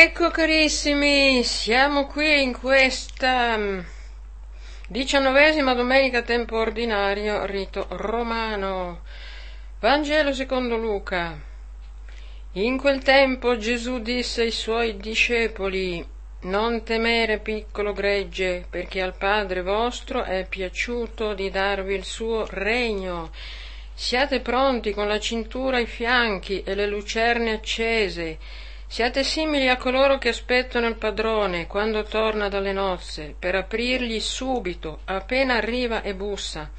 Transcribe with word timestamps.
Ecco 0.00 0.30
carissimi, 0.30 1.42
siamo 1.42 2.06
qui 2.06 2.40
in 2.40 2.52
questa 2.56 3.56
mm, 3.56 3.80
diciannovesima 4.86 5.74
domenica 5.74 6.22
tempo 6.22 6.56
ordinario, 6.56 7.44
rito 7.46 7.84
romano. 7.90 9.00
Vangelo 9.80 10.32
secondo 10.32 10.76
Luca. 10.76 11.36
In 12.52 12.78
quel 12.78 13.02
tempo 13.02 13.56
Gesù 13.56 13.98
disse 13.98 14.42
ai 14.42 14.52
suoi 14.52 14.96
discepoli, 14.98 16.06
non 16.42 16.84
temere 16.84 17.40
piccolo 17.40 17.92
gregge, 17.92 18.66
perché 18.70 19.02
al 19.02 19.16
Padre 19.16 19.62
vostro 19.62 20.22
è 20.22 20.46
piaciuto 20.48 21.34
di 21.34 21.50
darvi 21.50 21.96
il 21.96 22.04
suo 22.04 22.46
regno. 22.48 23.32
Siate 23.94 24.38
pronti 24.38 24.92
con 24.92 25.08
la 25.08 25.18
cintura 25.18 25.78
ai 25.78 25.86
fianchi 25.86 26.62
e 26.62 26.76
le 26.76 26.86
lucerne 26.86 27.50
accese 27.50 28.38
Siate 28.90 29.22
simili 29.22 29.68
a 29.68 29.76
coloro 29.76 30.16
che 30.16 30.30
aspettano 30.30 30.86
il 30.86 30.96
padrone 30.96 31.66
quando 31.66 32.04
torna 32.04 32.48
dalle 32.48 32.72
nozze, 32.72 33.34
per 33.38 33.54
aprirgli 33.54 34.18
subito, 34.18 35.00
appena 35.04 35.56
arriva 35.56 36.00
e 36.00 36.14
bussa. 36.14 36.70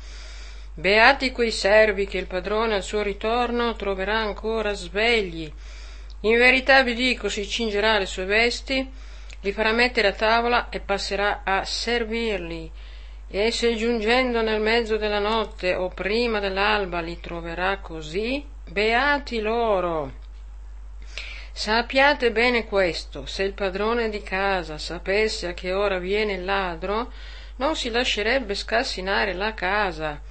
Beati 0.74 1.32
quei 1.32 1.52
servi 1.52 2.08
che 2.08 2.18
il 2.18 2.26
padrone 2.26 2.74
al 2.74 2.82
suo 2.82 3.04
ritorno 3.04 3.76
troverà 3.76 4.18
ancora 4.18 4.74
svegli. 4.74 5.54
In 6.22 6.36
verità 6.36 6.82
vi 6.82 6.96
dico, 6.96 7.30
si 7.30 7.48
cingerà 7.48 8.00
le 8.00 8.08
sue 8.08 8.26
vesti, 8.26 8.90
li 9.42 9.52
farà 9.52 9.72
mettere 9.72 10.08
a 10.08 10.14
tavola 10.14 10.70
e 10.70 10.80
passerà 10.80 11.42
a 11.44 11.64
servirli. 11.64 12.72
E 13.28 13.52
se 13.52 13.76
giungendo 13.76 14.42
nel 14.42 14.60
mezzo 14.60 14.98
della 14.98 15.20
notte 15.20 15.76
o 15.76 15.90
prima 15.90 16.40
dell'alba 16.40 17.02
li 17.02 17.20
troverà 17.20 17.78
così, 17.78 18.44
beati 18.68 19.40
loro. 19.42 20.19
Sappiate 21.60 22.32
bene 22.32 22.64
questo, 22.64 23.26
se 23.26 23.44
il 23.44 23.52
padrone 23.52 24.08
di 24.08 24.24
casa 24.24 24.78
sapesse 24.78 25.46
a 25.48 25.54
che 25.54 25.74
ora 25.74 26.00
viene 26.00 26.36
il 26.36 26.46
ladro, 26.46 27.12
non 27.58 27.76
si 27.76 27.90
lascerebbe 27.90 28.56
scassinare 28.56 29.34
la 29.34 29.54
casa. 29.54 30.22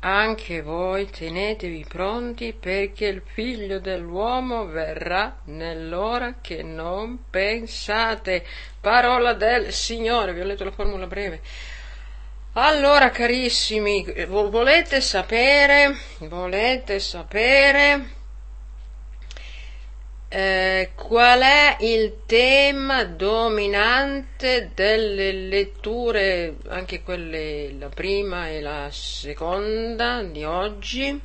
Anche 0.00 0.60
voi 0.60 1.08
tenetevi 1.08 1.86
pronti 1.88 2.52
perché 2.52 3.06
il 3.06 3.22
figlio 3.24 3.78
dell'uomo 3.78 4.66
verrà 4.66 5.38
nell'ora 5.44 6.34
che 6.42 6.62
non 6.62 7.30
pensate. 7.30 8.44
Parola 8.78 9.32
del 9.32 9.72
Signore, 9.72 10.34
vi 10.34 10.42
ho 10.42 10.44
letto 10.44 10.64
la 10.64 10.70
formula 10.70 11.06
breve. 11.06 11.40
Allora, 12.52 13.08
carissimi, 13.08 14.04
volete 14.26 15.00
sapere, 15.00 15.96
volete 16.18 17.00
sapere 17.00 18.22
eh, 20.36 20.90
qual 20.96 21.42
è 21.42 21.76
il 21.78 22.22
tema 22.26 23.04
dominante 23.04 24.72
delle 24.74 25.30
letture, 25.30 26.56
anche 26.66 27.04
quelle, 27.04 27.72
la 27.78 27.88
prima 27.88 28.48
e 28.48 28.60
la 28.60 28.88
seconda 28.90 30.24
di 30.24 30.42
oggi? 30.42 31.20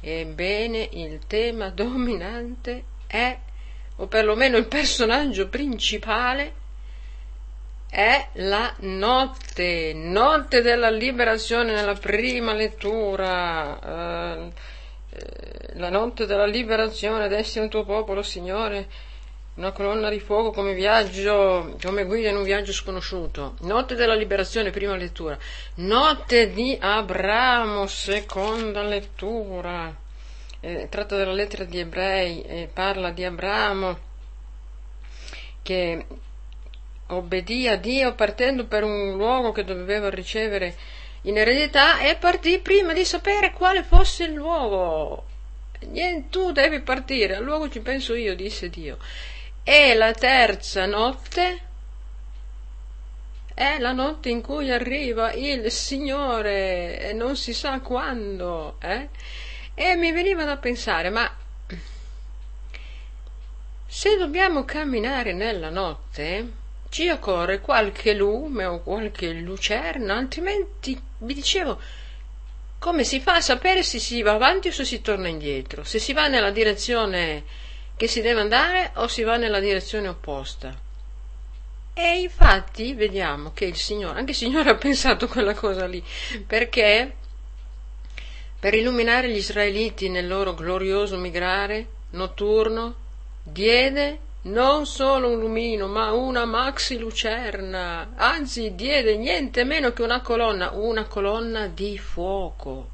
Ebbene, 0.00 0.88
il 0.92 1.18
tema 1.26 1.68
dominante 1.68 2.84
è, 3.06 3.38
o 3.96 4.06
perlomeno 4.06 4.56
il 4.56 4.66
personaggio 4.66 5.48
principale, 5.48 6.62
è 7.90 8.28
la 8.36 8.74
notte, 8.78 9.92
notte 9.92 10.62
della 10.62 10.88
liberazione 10.88 11.74
nella 11.74 11.92
prima 11.92 12.54
lettura. 12.54 14.38
Eh, 14.46 14.72
la 15.74 15.90
notte 15.90 16.26
della 16.26 16.46
liberazione, 16.46 17.28
destina 17.28 17.64
il 17.64 17.70
tuo 17.70 17.84
popolo, 17.84 18.22
Signore, 18.22 18.86
una 19.56 19.72
colonna 19.72 20.08
di 20.08 20.20
fuoco 20.20 20.50
come 20.50 20.74
viaggio, 20.74 21.76
come 21.82 22.04
guida 22.04 22.30
in 22.30 22.36
un 22.36 22.42
viaggio 22.42 22.72
sconosciuto. 22.72 23.54
Notte 23.60 23.94
della 23.94 24.14
liberazione, 24.14 24.70
prima 24.70 24.96
lettura. 24.96 25.38
Notte 25.76 26.52
di 26.52 26.76
Abramo, 26.80 27.86
seconda 27.86 28.82
lettura. 28.82 29.94
Eh, 30.60 30.88
tratta 30.88 31.16
dalla 31.16 31.32
lettera 31.32 31.64
di 31.64 31.78
Ebrei, 31.78 32.42
eh, 32.42 32.70
parla 32.72 33.10
di 33.10 33.24
Abramo 33.24 34.12
che 35.64 36.06
obbedì 37.08 37.66
a 37.68 37.76
Dio 37.76 38.14
partendo 38.14 38.66
per 38.66 38.84
un 38.84 39.16
luogo 39.16 39.50
che 39.50 39.64
doveva 39.64 40.10
ricevere 40.10 40.76
in 41.26 41.38
eredità 41.38 42.00
e 42.00 42.16
partì 42.16 42.58
prima 42.58 42.92
di 42.92 43.04
sapere 43.04 43.52
quale 43.52 43.82
fosse 43.82 44.24
il 44.24 44.32
luogo. 44.32 45.26
Niente, 45.86 46.28
tu 46.30 46.52
devi 46.52 46.80
partire, 46.80 47.36
al 47.36 47.44
luogo 47.44 47.68
ci 47.68 47.80
penso 47.80 48.14
io, 48.14 48.34
disse 48.34 48.70
Dio. 48.70 48.98
E 49.62 49.94
la 49.94 50.12
terza 50.12 50.86
notte 50.86 51.60
è 53.54 53.78
la 53.78 53.92
notte 53.92 54.28
in 54.28 54.42
cui 54.42 54.70
arriva 54.70 55.32
il 55.32 55.70
Signore 55.70 57.00
e 57.00 57.12
non 57.12 57.36
si 57.36 57.54
sa 57.54 57.80
quando. 57.80 58.76
Eh? 58.80 59.08
E 59.74 59.96
mi 59.96 60.12
veniva 60.12 60.44
da 60.44 60.56
pensare, 60.56 61.10
ma 61.10 61.30
se 63.86 64.16
dobbiamo 64.16 64.64
camminare 64.64 65.32
nella 65.32 65.70
notte, 65.70 66.62
ci 66.94 67.08
occorre 67.08 67.60
qualche 67.60 68.14
lume 68.14 68.64
o 68.66 68.80
qualche 68.80 69.32
lucerna, 69.32 70.14
altrimenti 70.14 70.96
vi 71.18 71.34
dicevo 71.34 71.76
come 72.78 73.02
si 73.02 73.18
fa 73.18 73.34
a 73.34 73.40
sapere 73.40 73.82
se 73.82 73.98
si 73.98 74.22
va 74.22 74.34
avanti 74.34 74.68
o 74.68 74.70
se 74.70 74.84
si 74.84 75.00
torna 75.00 75.26
indietro, 75.26 75.82
se 75.82 75.98
si 75.98 76.12
va 76.12 76.28
nella 76.28 76.52
direzione 76.52 77.42
che 77.96 78.06
si 78.06 78.20
deve 78.20 78.42
andare 78.42 78.92
o 78.94 79.08
si 79.08 79.24
va 79.24 79.36
nella 79.36 79.58
direzione 79.58 80.06
opposta. 80.06 80.72
E 81.94 82.20
infatti 82.20 82.94
vediamo 82.94 83.50
che 83.52 83.64
il 83.64 83.76
Signore, 83.76 84.20
anche 84.20 84.30
il 84.30 84.36
Signore 84.36 84.70
ha 84.70 84.76
pensato 84.76 85.26
quella 85.26 85.54
cosa 85.54 85.86
lì, 85.86 86.00
perché 86.46 87.12
per 88.60 88.72
illuminare 88.72 89.28
gli 89.28 89.38
israeliti 89.38 90.08
nel 90.08 90.28
loro 90.28 90.54
glorioso 90.54 91.16
migrare 91.16 91.88
notturno 92.10 92.94
diede 93.42 94.23
non 94.44 94.84
solo 94.86 95.30
un 95.30 95.38
lumino, 95.38 95.86
ma 95.86 96.12
una 96.12 96.44
maxi 96.44 96.98
lucerna, 96.98 98.12
anzi 98.16 98.74
diede 98.74 99.16
niente 99.16 99.64
meno 99.64 99.92
che 99.92 100.02
una 100.02 100.20
colonna, 100.20 100.72
una 100.72 101.04
colonna 101.04 101.66
di 101.66 101.96
fuoco. 101.96 102.90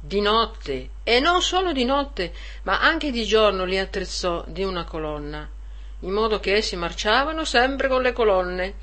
Di 0.00 0.20
notte, 0.20 0.90
e 1.04 1.20
non 1.20 1.42
solo 1.42 1.72
di 1.72 1.84
notte, 1.84 2.32
ma 2.62 2.80
anche 2.80 3.10
di 3.10 3.24
giorno 3.24 3.64
li 3.64 3.78
attrezzò 3.78 4.44
di 4.46 4.64
una 4.64 4.84
colonna, 4.84 5.48
in 6.00 6.10
modo 6.10 6.40
che 6.40 6.54
essi 6.54 6.74
marciavano 6.74 7.44
sempre 7.44 7.86
con 7.86 8.02
le 8.02 8.12
colonne, 8.12 8.74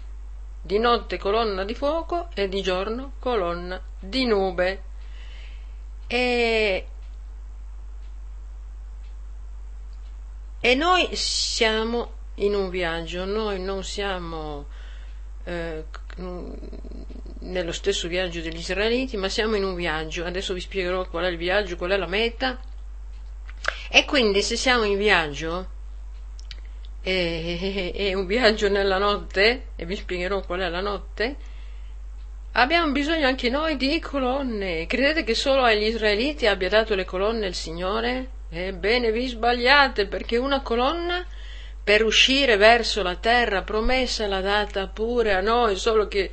di 0.61 0.79
notte 0.79 1.17
colonna 1.17 1.63
di 1.63 1.73
fuoco 1.73 2.29
e 2.33 2.47
di 2.47 2.61
giorno 2.61 3.13
colonna 3.19 3.81
di 3.99 4.25
nube. 4.25 4.83
E 6.07 6.85
E 10.59 10.75
noi 10.75 11.15
siamo 11.15 12.13
in 12.35 12.55
un 12.55 12.69
viaggio, 12.69 13.25
noi 13.25 13.59
non 13.59 13.83
siamo 13.83 14.65
eh, 15.43 15.83
nello 17.39 17.71
stesso 17.71 18.07
viaggio 18.07 18.41
degli 18.41 18.57
israeliti, 18.57 19.17
ma 19.17 19.29
siamo 19.29 19.55
in 19.55 19.63
un 19.63 19.75
viaggio. 19.75 20.25
Adesso 20.25 20.53
vi 20.53 20.59
spiegherò 20.59 21.07
qual 21.07 21.25
è 21.25 21.27
il 21.29 21.37
viaggio, 21.37 21.77
qual 21.77 21.91
è 21.91 21.97
la 21.97 22.07
meta. 22.07 22.59
E 23.89 24.05
quindi 24.05 24.41
se 24.41 24.57
siamo 24.57 24.83
in 24.83 24.97
viaggio, 24.97 25.75
e, 27.01 27.91
e 27.95 28.13
un 28.13 28.25
viaggio 28.25 28.67
nella 28.67 28.97
notte, 28.97 29.67
e 29.75 29.85
vi 29.85 29.95
spiegherò 29.95 30.41
qual 30.41 30.61
è 30.61 30.69
la 30.69 30.81
notte, 30.81 31.35
abbiamo 32.53 32.91
bisogno 32.91 33.27
anche 33.27 33.49
noi 33.49 33.77
di 33.77 33.99
colonne. 33.99 34.85
Credete 34.87 35.23
che 35.23 35.35
solo 35.35 35.63
agli 35.63 35.83
israeliti 35.83 36.47
abbia 36.47 36.69
dato 36.69 36.95
le 36.95 37.05
colonne 37.05 37.47
il 37.47 37.55
Signore? 37.55 38.35
Ebbene, 38.49 39.11
vi 39.11 39.27
sbagliate 39.27 40.07
perché 40.07 40.37
una 40.37 40.61
colonna 40.61 41.25
per 41.83 42.03
uscire 42.03 42.57
verso 42.57 43.03
la 43.03 43.15
terra 43.15 43.61
promessa 43.61 44.27
l'ha 44.27 44.41
data 44.41 44.87
pure 44.87 45.33
a 45.33 45.41
noi, 45.41 45.75
solo 45.75 46.07
che 46.07 46.31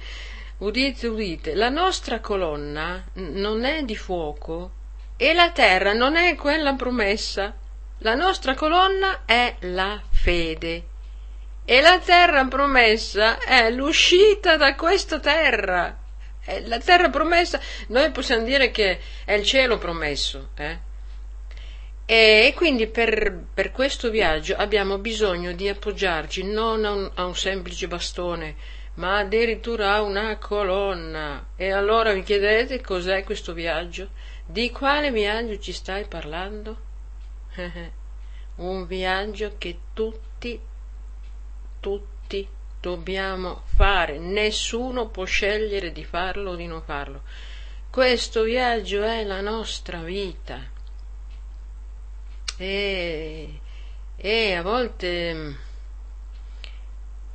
udite, 0.58 1.06
udite, 1.06 1.55
la 1.55 1.69
nostra 1.69 2.20
colonna 2.20 3.05
non 3.14 3.64
è 3.64 3.82
di 3.82 3.96
fuoco 3.96 4.70
e 5.16 5.32
la 5.34 5.50
terra 5.50 5.93
non 5.93 6.16
è 6.16 6.34
quella 6.34 6.75
promessa. 6.75 7.55
La 7.99 8.14
nostra 8.14 8.55
colonna 8.55 9.22
è 9.25 9.55
la 9.60 10.02
fede 10.10 10.84
e 11.64 11.81
la 11.81 11.99
terra 11.99 12.44
promessa 12.44 13.38
è 13.38 13.70
l'uscita 13.70 14.56
da 14.56 14.75
questa 14.75 15.19
terra. 15.20 15.96
La 16.67 16.78
terra 16.78 17.08
promessa, 17.08 17.58
noi 17.88 18.10
possiamo 18.10 18.44
dire 18.44 18.70
che 18.70 19.00
è 19.25 19.32
il 19.32 19.44
cielo 19.44 19.78
promesso, 19.78 20.50
eh? 20.56 20.93
E 22.06 22.52
quindi 22.54 22.86
per, 22.86 23.44
per, 23.54 23.72
questo 23.72 24.10
viaggio 24.10 24.54
abbiamo 24.56 24.98
bisogno 24.98 25.52
di 25.52 25.70
appoggiarci 25.70 26.44
non 26.44 26.84
a 26.84 26.92
un, 26.92 27.10
a 27.14 27.24
un, 27.24 27.34
semplice 27.34 27.88
bastone, 27.88 28.56
ma 28.96 29.20
addirittura 29.20 29.94
a 29.94 30.02
una 30.02 30.36
colonna. 30.36 31.46
E 31.56 31.70
allora 31.70 32.12
vi 32.12 32.22
chiedete 32.22 32.82
cos'è 32.82 33.24
questo 33.24 33.54
viaggio? 33.54 34.10
Di 34.44 34.70
quale 34.70 35.10
viaggio 35.10 35.58
ci 35.58 35.72
stai 35.72 36.04
parlando? 36.04 36.76
un 38.56 38.86
viaggio 38.86 39.54
che 39.56 39.78
tutti, 39.94 40.60
tutti 41.80 42.48
dobbiamo 42.82 43.62
fare, 43.64 44.18
nessuno 44.18 45.08
può 45.08 45.24
scegliere 45.24 45.90
di 45.90 46.04
farlo 46.04 46.50
o 46.50 46.54
di 46.54 46.66
non 46.66 46.82
farlo. 46.82 47.22
Questo 47.88 48.42
viaggio 48.42 49.02
è 49.02 49.24
la 49.24 49.40
nostra 49.40 50.02
vita 50.02 50.73
e, 52.56 53.60
e 54.16 54.54
a 54.54 54.62
volte 54.62 55.56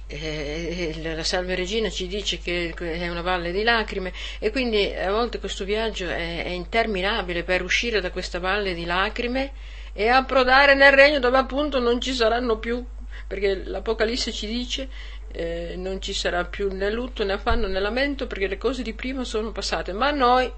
eh, 0.08 1.00
la 1.02 1.24
Salve 1.24 1.56
Regina 1.56 1.90
ci 1.90 2.08
dice 2.08 2.40
che 2.40 2.74
è 2.74 3.08
una 3.10 3.22
valle 3.22 3.52
di 3.52 3.64
lacrime 3.64 4.12
e 4.40 4.52
quindi 4.52 4.94
a 4.94 5.12
volte 5.12 5.40
questo 5.40 5.66
viaggio 5.66 6.08
è, 6.08 6.44
è 6.44 6.50
interminabile 6.50 7.44
per 7.44 7.64
uscire 7.64 8.02
da 8.02 8.12
questa 8.12 8.40
valle 8.40 8.74
di 8.74 8.86
lacrime 8.86 9.52
e 9.94 10.08
approdare 10.08 10.74
nel 10.74 10.94
regno 10.94 11.20
dove 11.20 11.38
appunto 11.38 11.80
non 11.80 12.00
ci 12.02 12.14
saranno 12.14 12.58
più 12.58 12.84
perché 13.28 13.64
l'Apocalisse 13.64 14.32
ci 14.32 14.48
dice 14.48 14.90
eh, 15.32 15.76
non 15.78 16.02
ci 16.02 16.14
sarà 16.14 16.46
più 16.46 16.72
né 16.72 16.92
lutto 16.92 17.24
né 17.24 17.34
affanno 17.34 17.68
né 17.68 17.80
lamento 17.80 18.28
perché 18.28 18.48
le 18.48 18.58
cose 18.58 18.82
di 18.82 18.94
prima 18.94 19.24
sono 19.24 19.52
passate, 19.52 19.94
ma 19.94 20.12
noi, 20.12 20.52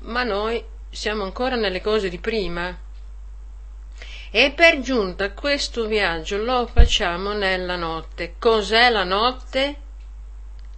ma 0.00 0.22
noi 0.24 0.62
siamo 0.90 1.24
ancora 1.24 1.56
nelle 1.56 1.80
cose 1.80 2.08
di 2.08 2.18
prima. 2.18 2.86
E 4.30 4.52
per 4.52 4.80
giunta 4.80 5.32
questo 5.32 5.86
viaggio 5.86 6.36
lo 6.36 6.66
facciamo 6.66 7.32
nella 7.32 7.76
notte. 7.76 8.34
Cos'è 8.38 8.90
la 8.90 9.04
notte? 9.04 9.76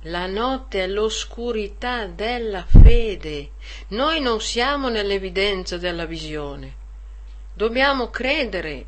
La 0.04 0.26
notte 0.26 0.84
è 0.84 0.86
l'oscurità 0.86 2.06
della 2.06 2.64
fede. 2.64 3.50
Noi 3.88 4.20
non 4.20 4.40
siamo 4.40 4.88
nell'evidenza 4.88 5.76
della 5.76 6.06
visione. 6.06 6.74
Dobbiamo 7.52 8.08
credere. 8.08 8.86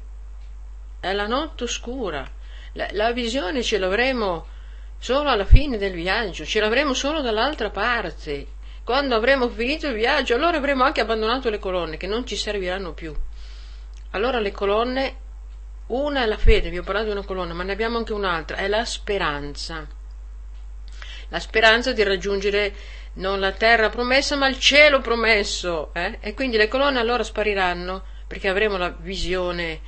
È 1.01 1.13
la 1.13 1.27
notte 1.27 1.65
oscura 1.65 2.41
la, 2.75 2.89
la 2.93 3.13
visione 3.13 3.63
ce 3.63 3.79
l'avremo 3.79 4.47
solo 4.99 5.29
alla 5.29 5.45
fine 5.45 5.77
del 5.79 5.93
viaggio, 5.93 6.45
ce 6.45 6.61
l'avremo 6.61 6.95
solo 6.95 7.21
dall'altra 7.21 7.71
parte. 7.71 8.47
Quando 8.85 9.15
avremo 9.15 9.49
finito 9.49 9.87
il 9.89 9.95
viaggio, 9.95 10.35
allora 10.35 10.57
avremo 10.57 10.85
anche 10.85 11.01
abbandonato 11.01 11.51
le 11.51 11.59
colonne 11.59 11.97
che 11.97 12.07
non 12.07 12.27
ci 12.27 12.37
serviranno 12.37 12.93
più. 12.93 13.15
Allora 14.13 14.41
le 14.41 14.53
colonne, 14.53 15.17
una 15.89 16.23
è 16.23 16.27
la 16.27 16.37
fede, 16.37 16.71
vi 16.71 16.79
ho 16.79 16.83
parlato 16.83 17.07
di 17.07 17.13
una 17.13 17.25
colonna, 17.25 17.55
ma 17.55 17.63
ne 17.63 17.73
abbiamo 17.73 17.99
anche 17.99 18.13
un'altra, 18.13 18.57
è 18.57 18.69
la 18.69 18.85
speranza. 18.85 19.87
La 21.29 21.41
speranza 21.41 21.93
di 21.93 22.03
raggiungere 22.03 22.75
non 23.15 23.41
la 23.41 23.53
terra 23.53 23.89
promessa, 23.89 24.37
ma 24.37 24.49
il 24.49 24.59
cielo 24.59 25.01
promesso. 25.01 25.93
Eh? 25.95 26.19
E 26.21 26.35
quindi 26.35 26.57
le 26.57 26.69
colonne 26.69 26.99
allora 26.99 27.23
spariranno 27.23 28.05
perché 28.27 28.49
avremo 28.49 28.77
la 28.77 28.91
visione 28.91 29.81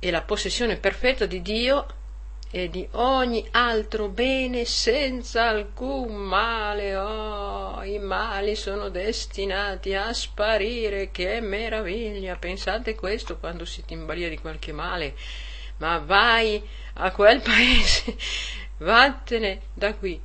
e 0.00 0.10
la 0.10 0.22
possessione 0.22 0.76
perfetta 0.76 1.26
di 1.26 1.42
Dio 1.42 1.86
e 2.50 2.70
di 2.70 2.88
ogni 2.92 3.46
altro 3.50 4.08
bene 4.08 4.64
senza 4.64 5.48
alcun 5.48 6.14
male. 6.14 6.96
Oh, 6.96 7.82
i 7.82 7.98
mali 7.98 8.54
sono 8.56 8.88
destinati 8.88 9.94
a 9.94 10.12
sparire, 10.12 11.10
che 11.10 11.40
meraviglia! 11.40 12.36
Pensate 12.36 12.94
questo 12.94 13.38
quando 13.38 13.64
siete 13.64 13.94
in 13.94 14.06
balia 14.06 14.28
di 14.28 14.38
qualche 14.38 14.72
male. 14.72 15.14
Ma 15.78 15.98
vai 15.98 16.66
a 16.94 17.10
quel 17.12 17.40
paese, 17.42 18.16
vattene 18.78 19.60
da 19.74 19.94
qui. 19.94 20.20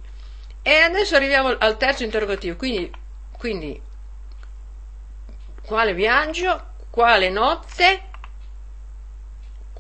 E 0.62 0.76
adesso 0.76 1.16
arriviamo 1.16 1.50
al 1.58 1.78
terzo 1.78 2.04
interrogativo, 2.04 2.56
quindi, 2.56 2.92
quindi 3.38 3.82
quale 5.66 5.94
viaggio, 5.94 6.72
quale 6.90 7.30
notte 7.30 8.12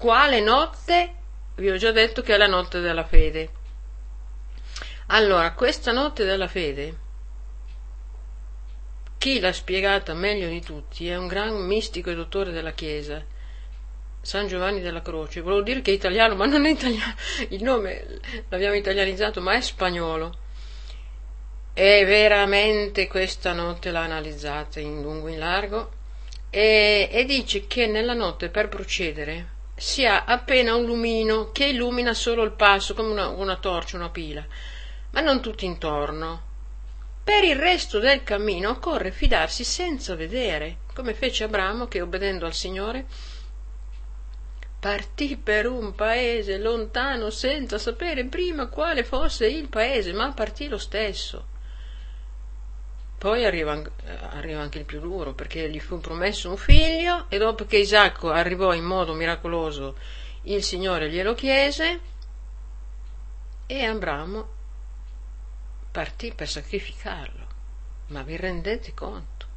quale 0.03 0.41
notte? 0.41 1.13
Vi 1.55 1.69
ho 1.69 1.77
già 1.77 1.91
detto 1.91 2.23
che 2.23 2.33
è 2.33 2.37
la 2.37 2.47
notte 2.47 2.79
della 2.79 3.03
fede. 3.03 3.49
Allora, 5.07 5.53
questa 5.53 5.91
notte 5.91 6.25
della 6.25 6.47
fede, 6.47 6.97
chi 9.19 9.39
l'ha 9.39 9.53
spiegata 9.53 10.15
meglio 10.15 10.47
di 10.47 10.61
tutti 10.61 11.07
è 11.07 11.15
un 11.15 11.27
gran 11.27 11.53
mistico 11.53 12.09
e 12.09 12.15
dottore 12.15 12.51
della 12.51 12.71
Chiesa, 12.71 13.23
San 14.19 14.47
Giovanni 14.47 14.81
della 14.81 15.03
Croce. 15.03 15.41
Volevo 15.41 15.61
dire 15.61 15.81
che 15.81 15.91
è 15.91 15.93
italiano, 15.93 16.33
ma 16.33 16.47
non 16.47 16.65
è 16.65 16.71
italiano, 16.71 17.13
il 17.49 17.61
nome 17.61 18.19
l'abbiamo 18.49 18.75
italianizzato, 18.75 19.39
ma 19.39 19.53
è 19.53 19.61
spagnolo. 19.61 20.33
E 21.75 22.03
veramente 22.05 23.07
questa 23.07 23.53
notte 23.53 23.91
l'ha 23.91 24.01
analizzata 24.01 24.79
in 24.79 25.03
lungo 25.03 25.27
e 25.27 25.33
in 25.33 25.39
largo 25.39 25.91
e, 26.49 27.09
e 27.11 27.25
dice 27.25 27.67
che 27.67 27.85
nella 27.87 28.13
notte 28.13 28.49
per 28.49 28.69
procedere 28.69 29.52
si 29.83 30.05
ha 30.05 30.23
appena 30.23 30.75
un 30.75 30.85
lumino 30.85 31.51
che 31.51 31.65
illumina 31.65 32.13
solo 32.13 32.43
il 32.43 32.53
passo 32.53 32.93
come 32.93 33.09
una, 33.09 33.27
una 33.27 33.57
torcia, 33.57 33.97
una 33.97 34.09
pila, 34.09 34.41
ma 35.11 35.19
non 35.19 35.41
tutto 35.41 35.65
intorno. 35.65 36.41
Per 37.21 37.43
il 37.43 37.57
resto 37.57 37.99
del 37.99 38.23
cammino 38.23 38.69
occorre 38.69 39.11
fidarsi 39.11 39.65
senza 39.65 40.15
vedere, 40.15 40.77
come 40.93 41.13
fece 41.13 41.43
Abramo 41.43 41.87
che, 41.87 41.99
obbedendo 41.99 42.45
al 42.45 42.53
Signore, 42.53 43.05
partì 44.79 45.35
per 45.35 45.67
un 45.67 45.93
paese 45.93 46.57
lontano 46.59 47.29
senza 47.29 47.77
sapere 47.77 48.23
prima 48.23 48.67
quale 48.67 49.03
fosse 49.03 49.47
il 49.47 49.67
paese, 49.67 50.13
ma 50.13 50.31
partì 50.31 50.69
lo 50.69 50.77
stesso. 50.77 51.47
Poi 53.23 53.45
arriva, 53.45 53.81
arriva, 54.31 54.59
anche 54.59 54.79
il 54.79 54.83
più 54.83 54.99
duro, 54.99 55.31
perché 55.31 55.69
gli 55.69 55.79
fu 55.79 55.97
promesso 56.01 56.49
un 56.49 56.57
figlio 56.57 57.27
e 57.29 57.37
dopo 57.37 57.63
che 57.63 57.77
Isacco 57.77 58.31
arrivò 58.31 58.73
in 58.73 58.83
modo 58.83 59.13
miracoloso, 59.13 59.95
il 60.41 60.61
Signore 60.61 61.09
glielo 61.09 61.33
chiese 61.33 62.01
e 63.65 63.85
Abramo 63.85 64.45
partì 65.89 66.33
per 66.35 66.49
sacrificarlo. 66.49 67.47
Ma 68.07 68.23
vi 68.23 68.35
rendete 68.35 68.93
conto? 68.93 69.47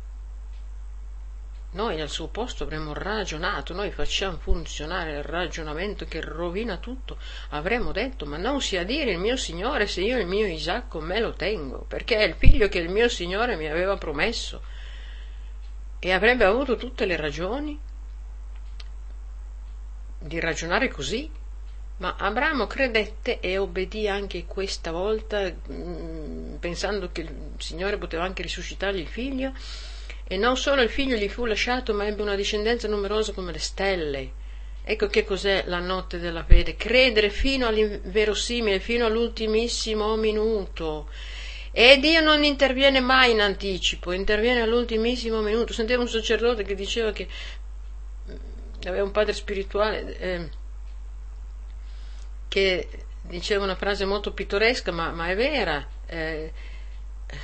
Noi 1.76 2.00
al 2.00 2.08
suo 2.08 2.28
posto 2.28 2.64
avremmo 2.64 2.94
ragionato, 2.94 3.74
noi 3.74 3.90
facciamo 3.90 4.38
funzionare 4.38 5.18
il 5.18 5.22
ragionamento 5.22 6.06
che 6.06 6.22
rovina 6.22 6.78
tutto, 6.78 7.18
avremmo 7.50 7.92
detto 7.92 8.24
ma 8.24 8.38
non 8.38 8.62
sia 8.62 8.82
dire 8.82 9.10
il 9.10 9.18
mio 9.18 9.36
Signore 9.36 9.86
se 9.86 10.00
io 10.00 10.18
il 10.18 10.26
mio 10.26 10.46
Isacco 10.46 11.00
me 11.00 11.20
lo 11.20 11.34
tengo, 11.34 11.84
perché 11.86 12.16
è 12.16 12.22
il 12.22 12.32
figlio 12.32 12.68
che 12.68 12.78
il 12.78 12.88
mio 12.88 13.10
Signore 13.10 13.56
mi 13.56 13.68
aveva 13.68 13.98
promesso. 13.98 14.62
E 15.98 16.12
avrebbe 16.12 16.44
avuto 16.44 16.76
tutte 16.76 17.04
le 17.04 17.16
ragioni 17.16 17.78
di 20.18 20.40
ragionare 20.40 20.88
così, 20.88 21.30
ma 21.98 22.16
Abramo 22.18 22.66
credette 22.66 23.38
e 23.38 23.58
obbedì 23.58 24.08
anche 24.08 24.46
questa 24.46 24.92
volta, 24.92 25.52
mm, 25.70 26.54
pensando 26.54 27.10
che 27.12 27.20
il 27.20 27.34
Signore 27.58 27.98
poteva 27.98 28.24
anche 28.24 28.40
risuscitargli 28.40 29.00
il 29.00 29.08
figlio 29.08 29.52
e 30.28 30.36
non 30.36 30.56
solo 30.56 30.82
il 30.82 30.90
figlio 30.90 31.16
gli 31.16 31.28
fu 31.28 31.44
lasciato, 31.44 31.94
ma 31.94 32.06
ebbe 32.06 32.22
una 32.22 32.34
discendenza 32.34 32.88
numerosa 32.88 33.32
come 33.32 33.52
le 33.52 33.60
stelle. 33.60 34.32
Ecco 34.82 35.06
che 35.06 35.24
cos'è 35.24 35.64
la 35.66 35.78
notte 35.78 36.18
della 36.18 36.44
fede, 36.44 36.76
credere 36.76 37.30
fino 37.30 37.66
all'inverosimile, 37.66 38.80
fino 38.80 39.06
all'ultimissimo 39.06 40.16
minuto. 40.16 41.08
E 41.70 41.98
Dio 41.98 42.20
non 42.20 42.42
interviene 42.42 43.00
mai 43.00 43.32
in 43.32 43.40
anticipo, 43.40 44.12
interviene 44.12 44.62
all'ultimissimo 44.62 45.40
minuto. 45.42 45.72
Sentivo 45.72 46.02
un 46.02 46.08
sacerdote 46.08 46.64
che 46.64 46.74
diceva 46.74 47.12
che 47.12 47.28
mm, 48.30 48.34
aveva 48.86 49.04
un 49.04 49.10
padre 49.12 49.32
spirituale 49.32 50.18
eh, 50.18 50.48
che 52.48 52.88
diceva 53.22 53.64
una 53.64 53.74
frase 53.74 54.04
molto 54.04 54.32
pittoresca, 54.32 54.90
ma, 54.90 55.10
ma 55.10 55.28
è 55.28 55.36
vera. 55.36 55.86
Eh, 56.06 56.52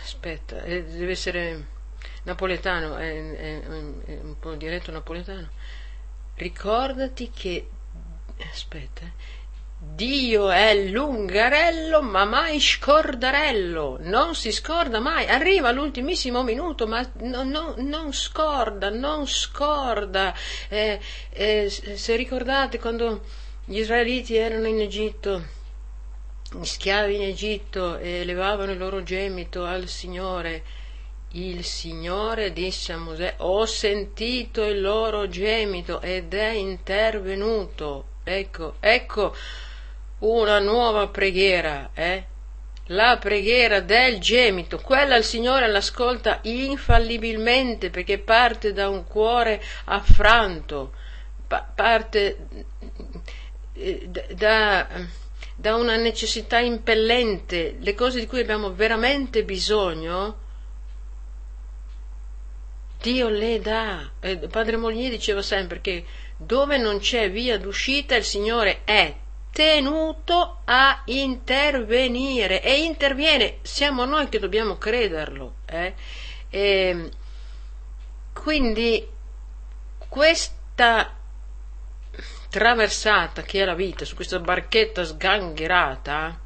aspetta, 0.03 0.63
eh, 0.63 0.85
deve 0.85 1.13
essere 1.13 1.67
napoletano, 2.25 2.97
è, 2.97 3.35
è, 3.35 3.61
è 3.61 4.19
un 4.23 4.37
po' 4.39 4.55
diretto 4.55 4.91
napoletano, 4.91 5.49
ricordati 6.37 7.31
che, 7.31 7.69
aspetta, 8.51 9.11
Dio 9.85 10.49
è 10.49 10.75
lungarello 10.77 12.03
ma 12.03 12.25
mai 12.25 12.61
scordarello, 12.61 13.99
non 14.01 14.37
si 14.37 14.53
scorda 14.53 15.01
mai, 15.01 15.27
arriva 15.27 15.71
all'ultimissimo 15.71 16.45
minuto 16.45 16.87
ma 16.87 17.05
no, 17.19 17.43
no, 17.43 17.75
non 17.79 18.13
scorda, 18.13 18.91
non 18.91 19.27
scorda. 19.27 20.33
Eh, 20.69 21.01
eh, 21.31 21.69
se 21.69 22.15
ricordate 22.15 22.79
quando 22.79 23.23
gli 23.65 23.79
israeliti 23.79 24.37
erano 24.37 24.69
in 24.69 24.81
Egitto, 24.81 25.45
gli 26.53 26.65
schiavi 26.65 27.17
in 27.17 27.23
Egitto 27.23 27.99
e 27.99 28.21
elevavano 28.21 28.71
il 28.71 28.79
loro 28.79 29.03
gemito 29.03 29.65
al 29.65 29.89
Signore, 29.89 30.63
il 31.33 31.65
Signore 31.65 32.53
disse 32.53 32.93
a 32.93 32.99
Mosè, 32.99 33.35
ho 33.39 33.65
sentito 33.65 34.65
il 34.65 34.81
loro 34.81 35.29
gemito 35.29 36.01
ed 36.01 36.35
è 36.35 36.51
intervenuto. 36.51 38.07
Ecco, 38.25 38.77
ecco 38.81 39.35
una 40.19 40.59
nuova 40.59 41.09
preghiera, 41.09 41.91
eh? 41.95 42.27
La 42.87 43.17
preghiera 43.17 43.81
del 43.81 44.19
gemito, 44.19 44.79
quella 44.79 45.17
il 45.17 45.25
Signore 45.25 45.69
l'ascolta 45.69 46.41
infallibilmente 46.43 47.91
perché 47.91 48.19
parte 48.19 48.73
da 48.73 48.89
un 48.89 49.05
cuore 49.05 49.63
affranto, 49.85 50.93
pa- 51.47 51.67
parte 51.75 52.47
eh, 53.75 54.09
da, 54.35 54.87
da 55.55 55.75
una 55.77 55.97
necessità 55.97 56.59
impellente, 56.59 57.77
le 57.79 57.95
cose 57.95 58.19
di 58.19 58.27
cui 58.27 58.41
abbiamo 58.41 58.75
veramente 58.75 59.45
bisogno, 59.45 60.42
Dio 63.03 63.29
le 63.29 63.61
dà. 63.61 64.11
Eh, 64.21 64.37
padre 64.49 64.77
Mogli 64.77 65.11
diceva 65.11 65.43
sempre 65.43 65.81
che 65.81 66.05
dove 66.37 66.79
non 66.79 67.01
c'è 67.01 67.31
via 67.31 67.59
d'uscita 67.59 68.15
il 68.15 68.25
Signore 68.25 68.83
è 68.85 69.15
tenuto 69.51 70.61
a 70.65 71.03
intervenire 71.07 72.63
e 72.63 72.85
interviene, 72.85 73.59
siamo 73.63 74.05
noi 74.05 74.29
che 74.29 74.39
dobbiamo 74.39 74.79
crederlo. 74.79 75.57
Eh? 75.67 75.95
E, 76.49 76.61
ehm, 76.61 77.11
quindi 78.33 79.07
questa 80.09 81.15
traversata 82.49 83.43
che 83.43 83.63
è 83.63 83.65
la 83.65 83.75
vita, 83.75 84.05
su 84.05 84.15
questa 84.15 84.39
barchetta 84.39 85.05
sgangherata, 85.05 86.39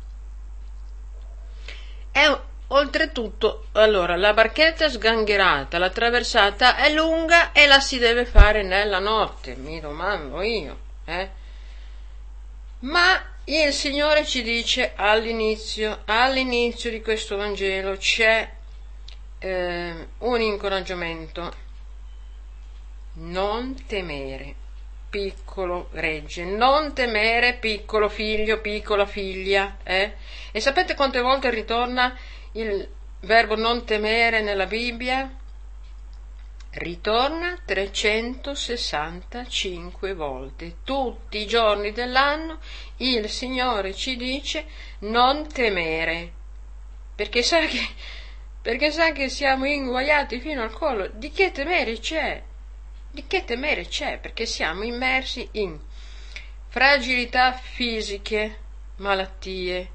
è 2.11 2.41
oltretutto, 2.69 3.67
allora, 3.73 4.17
la 4.17 4.33
barchetta 4.33 4.89
sgangherata, 4.89 5.79
la 5.79 5.91
traversata 5.91 6.77
è 6.77 6.93
lunga 6.93 7.53
e 7.53 7.67
la 7.67 7.81
si 7.81 7.99
deve 7.99 8.25
fare 8.25 8.63
nella 8.63 8.99
notte, 8.99 9.55
mi 9.57 9.81
domando 9.81 10.43
io, 10.43 10.79
eh? 11.05 11.45
Ma 12.81 13.35
il 13.45 13.73
Signore 13.73 14.27
ci 14.27 14.43
dice 14.43 14.93
all'inizio, 14.97 16.03
all'inizio 16.05 16.91
di 16.91 17.01
questo 17.01 17.37
Vangelo 17.37 17.97
c'è 17.97 18.51
eh, 19.39 20.09
un 20.19 20.41
incoraggiamento. 20.41 21.65
Non 23.19 23.87
temere, 23.87 24.55
piccolo 25.09 25.89
regge, 25.93 26.45
non 26.45 26.93
temere, 26.93 27.55
piccolo 27.55 28.09
figlio, 28.09 28.61
piccola 28.61 29.07
figlia. 29.07 29.79
Eh? 29.85 30.15
E 30.53 30.61
sapete 30.61 30.95
quante 30.95 31.21
volte 31.21 31.49
ritorna 31.51 32.15
il 32.53 32.89
verbo 33.21 33.57
non 33.57 33.85
temere 33.85 34.41
nella 34.41 34.67
Bibbia? 34.67 35.31
ritorna 36.77 37.59
365 37.65 40.15
volte. 40.15 40.77
Tutti 40.85 41.39
i 41.39 41.47
giorni 41.47 41.93
dell'anno 41.93 42.59
il 42.99 43.31
Signore 43.31 43.95
ci 43.95 44.17
dice 44.17 44.67
non 45.01 45.49
temere, 45.49 46.33
perché 47.15 47.43
sa 47.43 47.61
che, 47.61 47.87
perché 48.61 48.91
sa 48.91 49.13
che 49.13 49.29
siamo 49.29 49.65
inguaiati 49.65 50.41
fino 50.41 50.63
al 50.63 50.73
collo. 50.73 51.09
Di 51.09 51.31
che 51.31 51.51
temere 51.51 51.99
c'è? 51.99 52.43
Di 53.11 53.27
che 53.27 53.45
temere 53.45 53.87
c'è? 53.87 54.19
Perché 54.19 54.45
siamo 54.45 54.83
immersi 54.83 55.49
in 55.53 55.79
fragilità 56.69 57.53
fisiche, 57.53 58.59
malattie, 58.97 59.93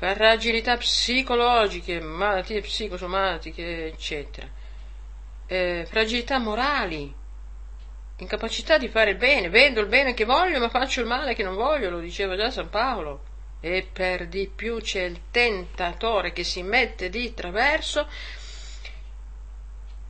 fragilità 0.00 0.76
psicologiche, 0.76 2.00
malattie 2.00 2.60
psicosomatiche, 2.60 3.86
eccetera 3.86 4.58
eh, 5.50 5.84
fragilità 5.84 6.38
morali, 6.38 7.12
incapacità 8.18 8.78
di 8.78 8.88
fare 8.88 9.10
il 9.10 9.16
bene, 9.16 9.48
vedo 9.48 9.80
il 9.80 9.88
bene 9.88 10.14
che 10.14 10.24
voglio 10.24 10.60
ma 10.60 10.68
faccio 10.68 11.00
il 11.00 11.08
male 11.08 11.34
che 11.34 11.42
non 11.42 11.56
voglio, 11.56 11.90
lo 11.90 11.98
diceva 11.98 12.36
già 12.36 12.50
San 12.50 12.70
Paolo. 12.70 13.24
E 13.60 13.86
per 13.92 14.28
di 14.28 14.46
più 14.46 14.78
c'è 14.78 15.02
il 15.02 15.22
tentatore 15.32 16.32
che 16.32 16.44
si 16.44 16.62
mette 16.62 17.10
di 17.10 17.34
traverso. 17.34 18.06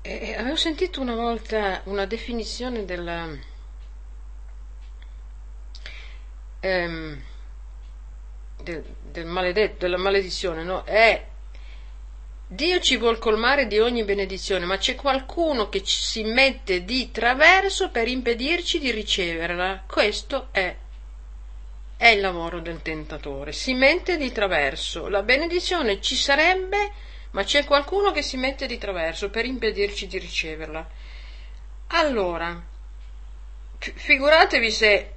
E 0.03 0.35
avevo 0.37 0.57
sentito 0.57 1.01
una 1.01 1.15
volta 1.15 1.81
una 1.85 2.05
definizione 2.05 2.85
della, 2.85 3.29
ehm, 6.61 7.23
del, 8.63 8.85
del 9.11 9.27
maledetto, 9.27 9.77
della 9.79 9.99
maledizione, 9.99 10.63
no? 10.63 10.85
È 10.85 11.27
Dio 12.53 12.81
ci 12.81 12.97
vuol 12.97 13.21
colmare 13.21 13.69
di 13.69 13.79
ogni 13.79 14.03
benedizione, 14.03 14.65
ma 14.65 14.77
c'è 14.77 14.97
qualcuno 14.97 15.69
che 15.69 15.85
ci 15.85 16.01
si 16.01 16.25
mette 16.25 16.85
di 16.85 17.13
traverso 17.13 17.91
per 17.91 18.09
impedirci 18.09 18.81
di 18.81 18.91
riceverla. 18.91 19.85
Questo 19.87 20.49
è, 20.51 20.75
è 21.97 22.09
il 22.09 22.21
lavoro 22.21 22.59
del 22.59 22.83
tentatore. 22.83 23.53
Si 23.53 23.73
mette 23.73 24.17
di 24.17 24.33
traverso. 24.33 25.07
La 25.07 25.23
benedizione 25.23 26.01
ci 26.01 26.17
sarebbe, 26.17 26.91
ma 27.31 27.45
c'è 27.45 27.65
qualcuno 27.65 28.11
che 28.11 28.23
si 28.23 28.37
mette 28.37 28.67
di 28.67 28.79
traverso 28.79 29.31
per 29.31 29.45
impedirci 29.45 30.09
di 30.09 30.19
riceverla. 30.19 30.89
Allora, 31.87 32.61
figuratevi 33.79 34.71
se 34.73 35.13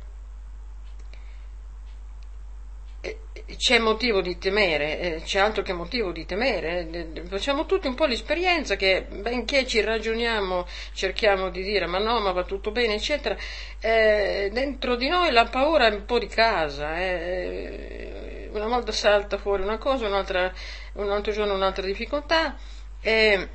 c'è 3.57 3.79
motivo 3.79 4.21
di 4.21 4.37
temere, 4.37 4.99
eh, 4.99 5.21
c'è 5.23 5.39
altro 5.39 5.63
che 5.63 5.73
motivo 5.73 6.11
di 6.11 6.25
temere. 6.25 6.87
Eh, 6.89 7.23
facciamo 7.25 7.65
tutti 7.65 7.87
un 7.87 7.95
po' 7.95 8.05
l'esperienza 8.05 8.75
che, 8.75 9.05
benché 9.09 9.65
ci 9.65 9.81
ragioniamo, 9.81 10.65
cerchiamo 10.93 11.49
di 11.49 11.63
dire 11.63 11.85
ma 11.85 11.99
no, 11.99 12.19
ma 12.19 12.31
va 12.31 12.43
tutto 12.43 12.71
bene, 12.71 12.95
eccetera, 12.95 13.35
eh, 13.79 14.49
dentro 14.51 14.95
di 14.95 15.07
noi 15.09 15.31
la 15.31 15.45
paura 15.45 15.87
è 15.87 15.93
un 15.93 16.05
po' 16.05 16.19
di 16.19 16.27
casa. 16.27 16.99
Eh. 16.99 18.49
Una 18.53 18.67
volta 18.67 18.91
salta 18.91 19.37
fuori 19.37 19.63
una 19.63 19.77
cosa, 19.77 20.05
un 20.05 20.13
altro 20.13 21.31
giorno 21.31 21.55
un'altra 21.55 21.85
difficoltà. 21.85 22.55
Eh, 23.01 23.49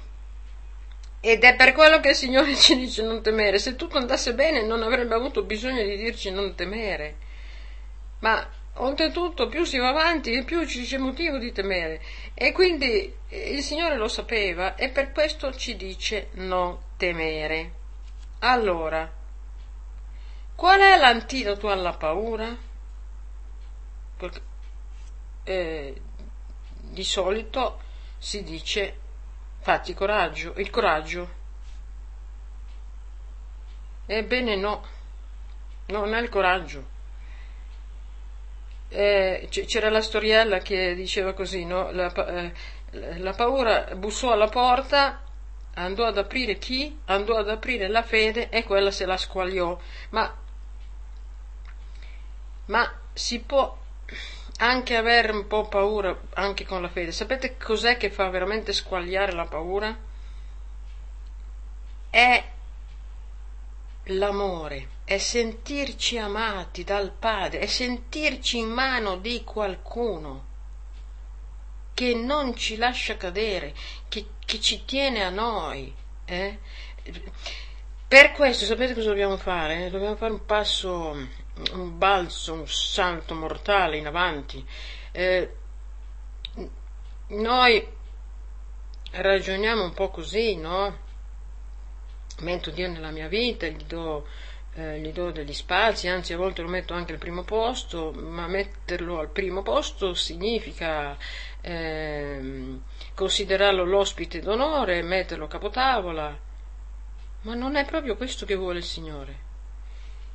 ed 1.20 1.42
è 1.42 1.56
per 1.56 1.72
quello 1.72 1.98
che 2.00 2.10
il 2.10 2.14
Signore 2.14 2.54
ci 2.54 2.76
dice 2.76 3.02
non 3.02 3.22
temere. 3.22 3.58
Se 3.58 3.74
tutto 3.74 3.98
andasse 3.98 4.34
bene 4.34 4.62
non 4.62 4.82
avrebbe 4.82 5.14
avuto 5.14 5.42
bisogno 5.42 5.82
di 5.82 5.96
dirci 5.96 6.30
non 6.30 6.54
temere. 6.54 7.16
Ma 8.20 8.46
Oltretutto, 8.80 9.48
più 9.48 9.64
si 9.64 9.76
va 9.78 9.88
avanti, 9.88 10.44
più 10.44 10.64
ci 10.64 10.84
c'è 10.84 10.98
motivo 10.98 11.38
di 11.38 11.50
temere. 11.50 12.00
E 12.34 12.52
quindi 12.52 13.12
eh, 13.28 13.54
il 13.54 13.62
Signore 13.62 13.96
lo 13.96 14.06
sapeva 14.06 14.76
e 14.76 14.90
per 14.90 15.10
questo 15.10 15.52
ci 15.52 15.74
dice 15.74 16.28
non 16.34 16.78
temere. 16.96 17.72
Allora, 18.40 19.10
qual 20.54 20.80
è 20.80 20.96
l'antidoto 20.96 21.68
alla 21.70 21.92
paura? 21.92 22.56
Eh, 25.42 26.00
di 26.80 27.04
solito 27.04 27.80
si 28.16 28.44
dice 28.44 28.98
fatti 29.58 29.92
coraggio, 29.92 30.54
il 30.56 30.70
coraggio. 30.70 31.36
Ebbene 34.06 34.54
no, 34.54 34.84
non 35.86 36.14
è 36.14 36.20
il 36.20 36.28
coraggio 36.28 36.96
eh, 38.88 39.48
c'era 39.50 39.90
la 39.90 40.00
storiella 40.00 40.58
che 40.58 40.94
diceva 40.94 41.34
così, 41.34 41.64
no? 41.64 41.90
la, 41.92 42.12
eh, 42.12 42.52
la 43.18 43.32
paura 43.32 43.94
bussò 43.94 44.32
alla 44.32 44.48
porta, 44.48 45.22
andò 45.74 46.06
ad 46.06 46.18
aprire 46.18 46.58
chi? 46.58 46.98
Andò 47.06 47.36
ad 47.36 47.48
aprire 47.48 47.88
la 47.88 48.02
fede 48.02 48.48
e 48.48 48.64
quella 48.64 48.90
se 48.90 49.04
la 49.04 49.16
squagliò. 49.16 49.78
Ma, 50.10 50.34
ma 52.66 53.00
si 53.12 53.40
può 53.40 53.76
anche 54.60 54.96
avere 54.96 55.32
un 55.32 55.46
po' 55.46 55.68
paura 55.68 56.18
anche 56.34 56.64
con 56.64 56.80
la 56.82 56.88
fede. 56.88 57.12
Sapete 57.12 57.56
cos'è 57.56 57.96
che 57.96 58.10
fa 58.10 58.28
veramente 58.30 58.72
squagliare 58.72 59.32
la 59.32 59.44
paura? 59.44 59.96
È 62.10 62.44
l'amore 64.04 64.96
è 65.08 65.16
sentirci 65.16 66.18
amati 66.18 66.84
dal 66.84 67.10
Padre, 67.10 67.60
è 67.60 67.66
sentirci 67.66 68.58
in 68.58 68.68
mano 68.68 69.16
di 69.16 69.42
qualcuno 69.42 70.44
che 71.94 72.14
non 72.14 72.54
ci 72.54 72.76
lascia 72.76 73.16
cadere, 73.16 73.74
che, 74.10 74.26
che 74.44 74.60
ci 74.60 74.84
tiene 74.84 75.24
a 75.24 75.30
noi. 75.30 75.94
Eh? 76.26 76.58
Per 78.06 78.32
questo 78.32 78.66
sapete 78.66 78.92
cosa 78.92 79.08
dobbiamo 79.08 79.38
fare? 79.38 79.88
Dobbiamo 79.88 80.14
fare 80.14 80.32
un 80.34 80.44
passo, 80.44 81.16
un 81.72 81.96
balzo, 81.96 82.52
un 82.52 82.68
salto 82.68 83.34
mortale 83.34 83.96
in 83.96 84.06
avanti. 84.08 84.62
Eh, 85.12 85.54
noi 87.28 87.88
ragioniamo 89.12 89.84
un 89.84 89.94
po' 89.94 90.10
così, 90.10 90.56
no? 90.56 90.98
Metto 92.40 92.70
Dio 92.70 92.90
nella 92.90 93.10
mia 93.10 93.26
vita, 93.28 93.66
gli 93.66 93.84
do 93.84 94.26
eh, 94.78 95.00
gli 95.00 95.10
do 95.10 95.32
degli 95.32 95.52
spazi, 95.52 96.06
anzi 96.06 96.32
a 96.32 96.36
volte 96.36 96.62
lo 96.62 96.68
metto 96.68 96.94
anche 96.94 97.12
al 97.12 97.18
primo 97.18 97.42
posto, 97.42 98.12
ma 98.12 98.46
metterlo 98.46 99.18
al 99.18 99.28
primo 99.28 99.62
posto 99.62 100.14
significa 100.14 101.16
eh, 101.60 102.78
considerarlo 103.12 103.84
l'ospite 103.84 104.38
d'onore, 104.38 105.02
metterlo 105.02 105.46
a 105.46 105.48
capotavola, 105.48 106.38
ma 107.42 107.54
non 107.54 107.74
è 107.74 107.84
proprio 107.84 108.16
questo 108.16 108.46
che 108.46 108.54
vuole 108.54 108.78
il 108.78 108.84
Signore. 108.84 109.46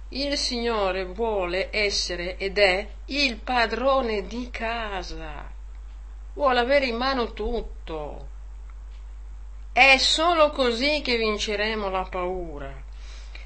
Il 0.10 0.38
Signore 0.38 1.06
vuole 1.06 1.70
essere 1.72 2.36
ed 2.36 2.58
è 2.58 2.86
il 3.06 3.38
padrone 3.38 4.28
di 4.28 4.50
casa, 4.52 5.50
vuole 6.34 6.60
avere 6.60 6.86
in 6.88 6.98
mano 6.98 7.32
tutto. 7.32 8.28
È 9.72 9.98
solo 9.98 10.52
così 10.52 11.02
che 11.02 11.16
vinceremo 11.18 11.90
la 11.90 12.04
paura 12.04 12.83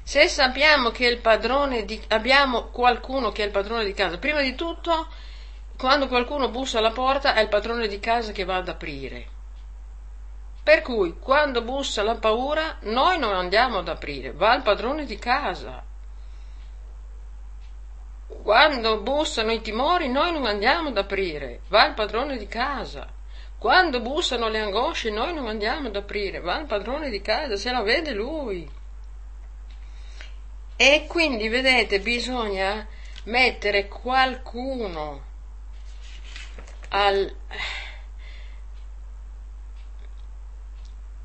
Se 0.08 0.26
sappiamo 0.26 0.88
che 0.88 1.04
il 1.04 1.18
padrone 1.18 1.84
di, 1.84 2.02
abbiamo 2.08 2.68
qualcuno 2.68 3.30
che 3.30 3.42
è 3.42 3.44
il 3.44 3.52
padrone 3.52 3.84
di 3.84 3.92
casa, 3.92 4.16
prima 4.16 4.40
di 4.40 4.54
tutto, 4.54 5.06
quando 5.76 6.08
qualcuno 6.08 6.48
bussa 6.48 6.78
alla 6.78 6.92
porta 6.92 7.34
è 7.34 7.42
il 7.42 7.48
padrone 7.48 7.88
di 7.88 8.00
casa 8.00 8.32
che 8.32 8.46
va 8.46 8.56
ad 8.56 8.70
aprire. 8.70 9.26
Per 10.62 10.80
cui, 10.80 11.18
quando 11.18 11.60
bussa 11.60 12.02
la 12.02 12.14
paura, 12.14 12.78
noi 12.84 13.18
non 13.18 13.34
andiamo 13.34 13.80
ad 13.80 13.88
aprire, 13.88 14.32
va 14.32 14.54
il 14.54 14.62
padrone 14.62 15.04
di 15.04 15.18
casa. 15.18 15.84
Quando 18.42 19.02
bussano 19.02 19.52
i 19.52 19.60
timori, 19.60 20.08
noi 20.08 20.32
non 20.32 20.46
andiamo 20.46 20.88
ad 20.88 20.96
aprire, 20.96 21.60
va 21.68 21.86
il 21.86 21.92
padrone 21.92 22.38
di 22.38 22.46
casa. 22.46 23.06
Quando 23.58 24.00
bussano 24.00 24.48
le 24.48 24.60
angosce, 24.60 25.10
noi 25.10 25.34
non 25.34 25.48
andiamo 25.48 25.88
ad 25.88 25.96
aprire, 25.96 26.40
va 26.40 26.58
il 26.60 26.66
padrone 26.66 27.10
di 27.10 27.20
casa, 27.20 27.56
se 27.56 27.70
la 27.70 27.82
vede 27.82 28.12
lui. 28.12 28.77
E 30.80 31.06
quindi, 31.08 31.48
vedete, 31.48 31.98
bisogna 31.98 32.86
mettere 33.24 33.88
qualcuno 33.88 35.24
al 36.90 37.34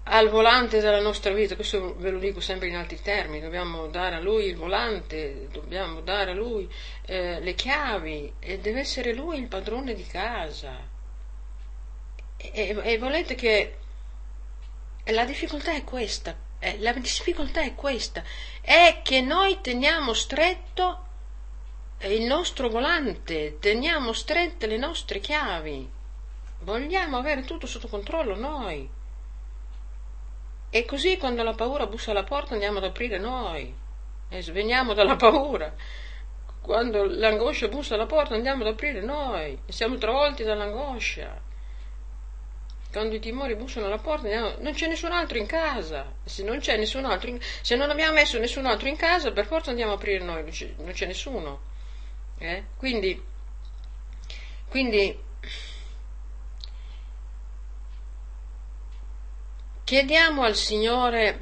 al 0.05 0.29
volante 0.29 0.81
della 0.81 0.99
nostra 0.99 1.31
vita, 1.33 1.55
questo 1.55 1.95
ve 1.97 2.09
lo 2.09 2.19
dico 2.19 2.39
sempre 2.39 2.67
in 2.67 2.75
altri 2.75 2.99
termini, 3.01 3.41
dobbiamo 3.41 3.87
dare 3.87 4.15
a 4.15 4.19
lui 4.19 4.45
il 4.45 4.55
volante, 4.55 5.47
dobbiamo 5.51 6.01
dare 6.01 6.31
a 6.31 6.33
lui 6.33 6.69
eh, 7.05 7.39
le 7.39 7.53
chiavi 7.53 8.33
e 8.39 8.59
deve 8.59 8.81
essere 8.81 9.13
lui 9.13 9.39
il 9.39 9.47
padrone 9.47 9.93
di 9.93 10.05
casa. 10.05 10.89
E, 12.37 12.75
e 12.83 12.97
volete 12.97 13.35
che 13.35 13.77
la 15.05 15.25
difficoltà 15.25 15.73
è 15.73 15.83
questa, 15.83 16.35
eh, 16.59 16.77
la 16.79 16.91
difficoltà 16.93 17.61
è 17.61 17.73
questa, 17.73 18.23
è 18.65 19.01
che 19.03 19.19
noi 19.19 19.59
teniamo 19.59 20.13
stretto 20.13 21.03
il 21.99 22.23
nostro 22.23 22.69
volante, 22.69 23.57
teniamo 23.59 24.13
strette 24.13 24.67
le 24.67 24.77
nostre 24.77 25.19
chiavi, 25.19 25.89
vogliamo 26.61 27.17
avere 27.17 27.43
tutto 27.43 27.67
sotto 27.67 27.89
controllo 27.89 28.35
noi. 28.35 28.89
E 30.69 30.85
così 30.85 31.17
quando 31.17 31.43
la 31.43 31.53
paura 31.53 31.87
bussa 31.87 32.11
alla 32.11 32.23
porta 32.23 32.53
andiamo 32.53 32.77
ad 32.77 32.85
aprire 32.85 33.19
noi 33.19 33.71
e 34.29 34.41
sveniamo 34.41 34.93
dalla 34.93 35.17
paura. 35.17 35.73
Quando 36.61 37.03
l'angoscia 37.03 37.67
bussa 37.67 37.95
alla 37.95 38.05
porta 38.05 38.33
andiamo 38.33 38.63
ad 38.63 38.71
aprire 38.71 39.01
noi 39.01 39.59
e 39.65 39.71
siamo 39.73 39.97
travolti 39.97 40.43
dall'angoscia. 40.43 41.51
Quando 42.93 43.15
i 43.15 43.19
timori 43.19 43.55
bussano 43.55 43.87
alla 43.87 43.97
porta 43.97 44.29
non 44.59 44.73
c'è 44.73 44.87
nessun 44.87 45.11
altro 45.11 45.39
in 45.39 45.47
casa. 45.47 46.13
Se 46.23 46.43
non 46.43 46.61
altro 47.05 47.29
in... 47.29 47.39
se 47.61 47.75
non 47.75 47.89
abbiamo 47.89 48.13
messo 48.13 48.37
nessun 48.37 48.67
altro 48.67 48.87
in 48.87 48.95
casa 48.95 49.31
per 49.31 49.47
forza 49.47 49.71
andiamo 49.71 49.93
ad 49.93 49.97
aprire 49.97 50.23
noi, 50.23 50.43
non 50.77 50.91
c'è, 50.91 51.07
nessuno. 51.07 51.61
Eh? 52.37 52.65
Quindi, 52.77 53.19
quindi 54.69 55.19
Chiediamo 59.83 60.43
al 60.43 60.55
Signore 60.55 61.39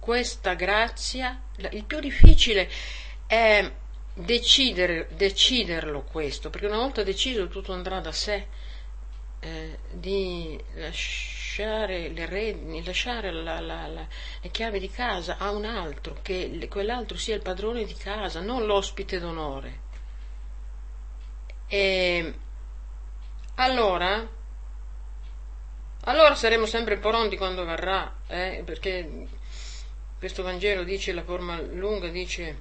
questa 0.00 0.54
grazia. 0.54 1.40
Il 1.70 1.84
più 1.84 2.00
difficile 2.00 2.68
è 3.26 3.70
decidere, 4.14 5.08
deciderlo 5.12 6.02
questo, 6.02 6.50
perché 6.50 6.66
una 6.66 6.78
volta 6.78 7.02
deciso 7.02 7.48
tutto 7.48 7.72
andrà 7.72 8.00
da 8.00 8.12
sé, 8.12 8.48
eh, 9.44 9.78
di 9.92 10.58
lasciare 10.74 12.08
le 12.08 12.26
redini, 12.26 12.82
lasciare 12.82 13.30
la, 13.30 13.60
la, 13.60 13.86
la, 13.86 14.06
le 14.40 14.50
chiavi 14.50 14.78
di 14.78 14.88
casa 14.90 15.36
a 15.38 15.50
un 15.50 15.66
altro, 15.66 16.16
che 16.22 16.66
quell'altro 16.70 17.18
sia 17.18 17.34
il 17.34 17.42
padrone 17.42 17.84
di 17.84 17.94
casa, 17.94 18.40
non 18.40 18.64
l'ospite 18.64 19.18
d'onore. 19.18 19.82
E 21.68 22.34
allora 23.56 24.28
allora 26.06 26.34
saremo 26.34 26.66
sempre 26.66 26.98
pronti 26.98 27.36
quando 27.38 27.64
verrà, 27.64 28.14
eh? 28.26 28.62
perché 28.64 29.26
questo 30.18 30.42
Vangelo 30.42 30.84
dice, 30.84 31.12
la 31.14 31.22
forma 31.22 31.58
lunga 31.60 32.08
dice, 32.08 32.60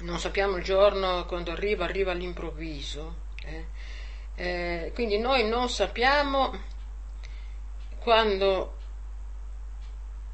non 0.00 0.18
sappiamo 0.18 0.56
il 0.56 0.64
giorno 0.64 1.26
quando 1.26 1.52
arriva, 1.52 1.84
arriva 1.84 2.10
all'improvviso. 2.10 3.28
Eh? 3.44 3.66
Eh, 4.40 4.92
quindi 4.94 5.18
noi 5.18 5.46
non 5.46 5.68
sappiamo 5.68 6.50
quando 7.98 8.76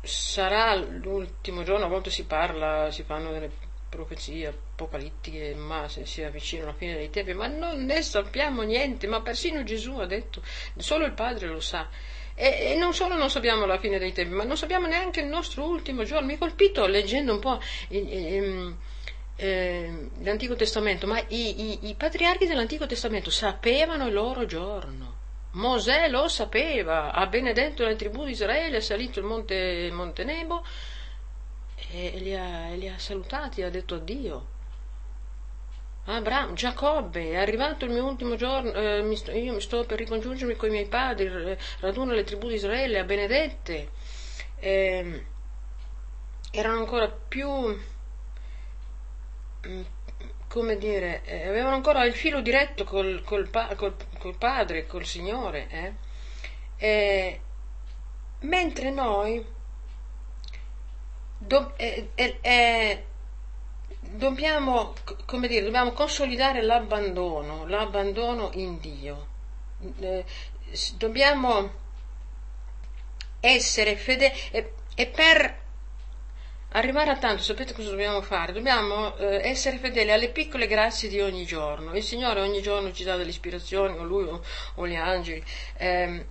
sarà 0.00 0.76
l'ultimo 0.76 1.64
giorno, 1.64 1.86
a 1.86 1.88
volte 1.88 2.10
si 2.10 2.24
parla, 2.24 2.92
si 2.92 3.02
fanno 3.02 3.32
delle 3.32 3.50
profezie 3.88 4.46
apocalittiche, 4.46 5.56
ma 5.56 5.88
se 5.88 6.06
si 6.06 6.22
avvicina 6.22 6.62
alla 6.62 6.74
fine 6.74 6.94
dei 6.94 7.10
tempi, 7.10 7.34
ma 7.34 7.48
non 7.48 7.84
ne 7.84 8.00
sappiamo 8.00 8.62
niente, 8.62 9.08
ma 9.08 9.22
persino 9.22 9.64
Gesù 9.64 9.98
ha 9.98 10.06
detto, 10.06 10.40
solo 10.76 11.04
il 11.04 11.12
Padre 11.12 11.48
lo 11.48 11.58
sa. 11.58 11.88
E, 12.36 12.74
e, 12.74 12.76
non 12.76 12.94
solo 12.94 13.16
non 13.16 13.28
sappiamo 13.28 13.66
la 13.66 13.80
fine 13.80 13.98
dei 13.98 14.12
tempi, 14.12 14.34
ma 14.34 14.44
non 14.44 14.56
sappiamo 14.56 14.86
neanche 14.86 15.18
il 15.18 15.26
nostro 15.26 15.64
ultimo 15.64 16.04
giorno. 16.04 16.26
Mi 16.26 16.34
ha 16.34 16.38
colpito 16.38 16.86
leggendo 16.86 17.32
un 17.32 17.40
po' 17.40 17.60
il, 17.88 18.12
il, 18.12 18.76
eh, 19.36 20.10
l'Antico 20.22 20.56
Testamento, 20.56 21.06
ma 21.06 21.18
i, 21.28 21.82
i, 21.82 21.88
i 21.88 21.94
patriarchi 21.94 22.46
dell'Antico 22.46 22.86
Testamento 22.86 23.30
sapevano 23.30 24.06
il 24.06 24.12
loro 24.12 24.46
giorno. 24.46 25.14
Mosè 25.52 26.08
lo 26.08 26.28
sapeva, 26.28 27.12
ha 27.12 27.26
benedetto 27.26 27.84
le 27.84 27.96
tribù 27.96 28.24
di 28.24 28.32
Israele, 28.32 28.78
è 28.78 28.80
salito 28.80 29.20
il 29.20 29.24
monte, 29.24 29.90
monte 29.92 30.24
Nebo 30.24 30.62
e 31.90 32.12
li 32.18 32.34
ha, 32.34 32.68
li 32.74 32.88
ha 32.88 32.98
salutati, 32.98 33.62
ha 33.62 33.70
detto 33.70 33.94
addio. 33.94 34.54
Abramo, 36.08 36.52
Giacobbe, 36.52 37.30
è 37.30 37.36
arrivato 37.36 37.84
il 37.84 37.90
mio 37.90 38.04
ultimo 38.04 38.36
giorno, 38.36 38.72
eh, 38.72 39.02
mi 39.02 39.16
sto, 39.16 39.32
io 39.32 39.54
mi 39.54 39.60
sto 39.60 39.84
per 39.84 39.98
ricongiungermi 39.98 40.54
con 40.54 40.68
i 40.68 40.72
miei 40.72 40.86
padri, 40.86 41.56
raduno 41.80 42.12
le 42.12 42.22
tribù 42.22 42.48
di 42.48 42.54
Israele, 42.54 43.00
a 43.00 43.04
benedette. 43.04 43.90
Eh, 44.58 45.24
erano 46.52 46.78
ancora 46.78 47.08
più, 47.08 47.76
come 50.48 50.78
dire, 50.78 51.22
eh, 51.24 51.48
avevano 51.48 51.76
ancora 51.76 52.04
il 52.04 52.14
filo 52.14 52.40
diretto 52.40 52.84
col, 52.84 53.22
col, 53.24 53.50
col, 53.76 53.96
col 54.18 54.36
padre, 54.36 54.86
col 54.86 55.04
Signore. 55.04 55.68
Eh. 55.70 55.92
Eh, 56.78 57.40
mentre 58.40 58.90
noi 58.90 59.44
do, 61.38 61.72
eh, 61.76 62.10
eh, 62.14 63.04
dobbiamo, 64.00 64.94
come 65.24 65.48
dire, 65.48 65.64
dobbiamo 65.64 65.92
consolidare 65.92 66.62
l'abbandono, 66.62 67.66
l'abbandono 67.66 68.50
in 68.54 68.78
Dio. 68.78 69.26
Eh, 70.00 70.24
dobbiamo 70.96 71.84
essere 73.40 73.96
fedeli 73.96 74.34
e, 74.50 74.72
e, 74.94 75.06
per 75.06 75.64
arrivare 76.70 77.10
a 77.10 77.16
tanto, 77.16 77.42
sapete 77.42 77.72
cosa 77.72 77.90
dobbiamo 77.90 78.20
fare? 78.22 78.52
Dobbiamo 78.52 79.16
eh, 79.16 79.48
essere 79.48 79.78
fedeli 79.78 80.10
alle 80.12 80.30
piccole 80.30 80.66
grazie 80.66 81.08
di 81.08 81.20
ogni 81.20 81.44
giorno. 81.44 81.94
Il 81.94 82.02
Signore 82.02 82.40
ogni 82.40 82.60
giorno 82.62 82.92
ci 82.92 83.04
dà 83.04 83.16
delle 83.16 83.30
ispirazioni, 83.30 83.96
o 83.98 84.02
Lui 84.02 84.24
o, 84.24 84.42
o 84.74 84.86
gli 84.86 84.94
angeli. 84.94 85.42
Eh, 85.76 86.26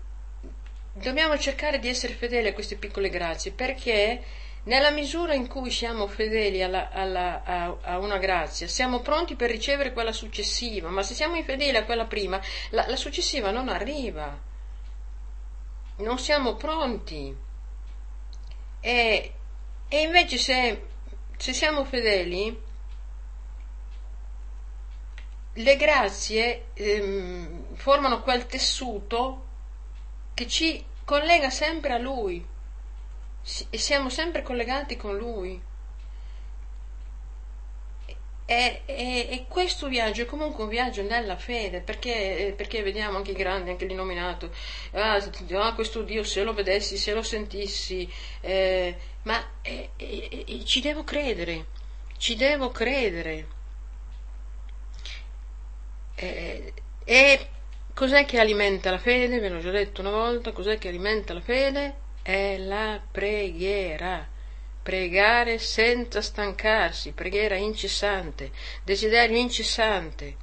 dobbiamo 0.94 1.38
cercare 1.38 1.80
di 1.80 1.90
essere 1.90 2.14
fedeli 2.14 2.48
a 2.48 2.54
queste 2.54 2.78
piccole 2.78 3.10
grazie 3.10 3.52
perché 3.52 4.24
nella 4.66 4.92
misura 4.92 5.34
in 5.34 5.48
cui 5.48 5.70
siamo 5.70 6.08
fedeli 6.08 6.64
alla, 6.64 6.90
alla, 6.90 7.44
a, 7.44 7.78
a, 7.82 7.98
una 8.00 8.18
grazia, 8.18 8.68
siamo 8.68 9.02
pronti 9.02 9.36
per 9.36 9.50
ricevere 9.50 9.94
quella 9.94 10.12
successiva, 10.12 10.90
ma 10.90 11.04
se 11.04 11.14
siamo 11.14 11.36
infedeli 11.36 11.78
a 11.78 11.86
quella 11.86 12.06
prima, 12.06 12.42
la, 12.72 12.86
la 12.88 12.96
successiva 12.96 13.52
non 13.52 13.70
arriva. 13.70 14.54
Non 15.98 16.18
siamo 16.18 16.56
pronti. 16.56 17.36
E, 18.82 19.34
e 19.88 20.02
invece 20.02 20.38
se, 20.38 20.86
se 21.38 21.54
siamo 21.54 21.84
fedeli, 21.86 22.64
le 25.58 25.78
grazie 25.78 26.66
ehm, 26.74 27.76
formano 27.76 28.22
quel 28.22 28.46
tessuto 28.46 29.44
che 30.34 30.48
ci 30.48 30.84
collega 31.06 31.50
sempre 31.50 31.94
a 31.94 31.98
Lui 31.98 32.46
e 33.70 33.78
siamo 33.78 34.10
sempre 34.10 34.42
collegati 34.42 34.98
con 34.98 35.16
Lui. 35.16 35.65
E, 38.48 38.82
e, 38.86 39.28
e, 39.30 39.46
questo 39.48 39.88
viaggio 39.88 40.22
è 40.22 40.26
comunque 40.26 40.64
un 40.64 40.70
viaggio 40.70 41.02
nella 41.02 41.36
fede, 41.36 41.82
perché, 41.82 42.54
perché 42.56 42.84
vediamo 42.84 43.18
anche 43.18 43.32
i 43.32 43.36
grandi, 43.36 43.72
anche 43.72 43.86
l'illuminato, 43.86 44.52
ah, 44.92 45.16
ah, 45.16 45.74
questo 45.74 46.04
Dio 46.04 46.24
se 46.24 46.44
lo 46.44 46.54
vedessi, 46.54 46.98
se 46.98 47.14
lo 47.14 47.24
sentissi, 47.24 48.08
eh, 48.42 48.96
ma 49.24 49.44
eh, 49.64 49.90
eh, 49.98 50.62
ci 50.64 50.80
devo 50.82 51.04
credere, 51.04 51.66
ci 52.18 52.36
devo 52.36 52.70
credere. 52.70 53.48
Eh, 56.16 56.74
e 57.04 57.50
cos'è 57.94 58.26
che 58.26 58.40
alimenta 58.40 58.92
la 58.92 59.00
fede? 59.00 59.40
Ve 59.40 59.50
l'ho 59.50 59.60
già 59.60 59.72
detto 59.72 60.02
una 60.02 60.12
volta, 60.12 60.52
cos'è 60.52 60.78
che 60.78 60.88
alimenta 60.90 61.34
la 61.34 61.42
fede? 61.42 62.04
è 62.26 62.58
la 62.58 63.00
preghiera. 63.12 64.28
Pregare 64.86 65.58
senza 65.58 66.22
stancarsi, 66.22 67.12
preghiera 67.14 67.56
incessante, 67.56 68.52
desiderio 68.84 69.36
incessante 69.36 70.36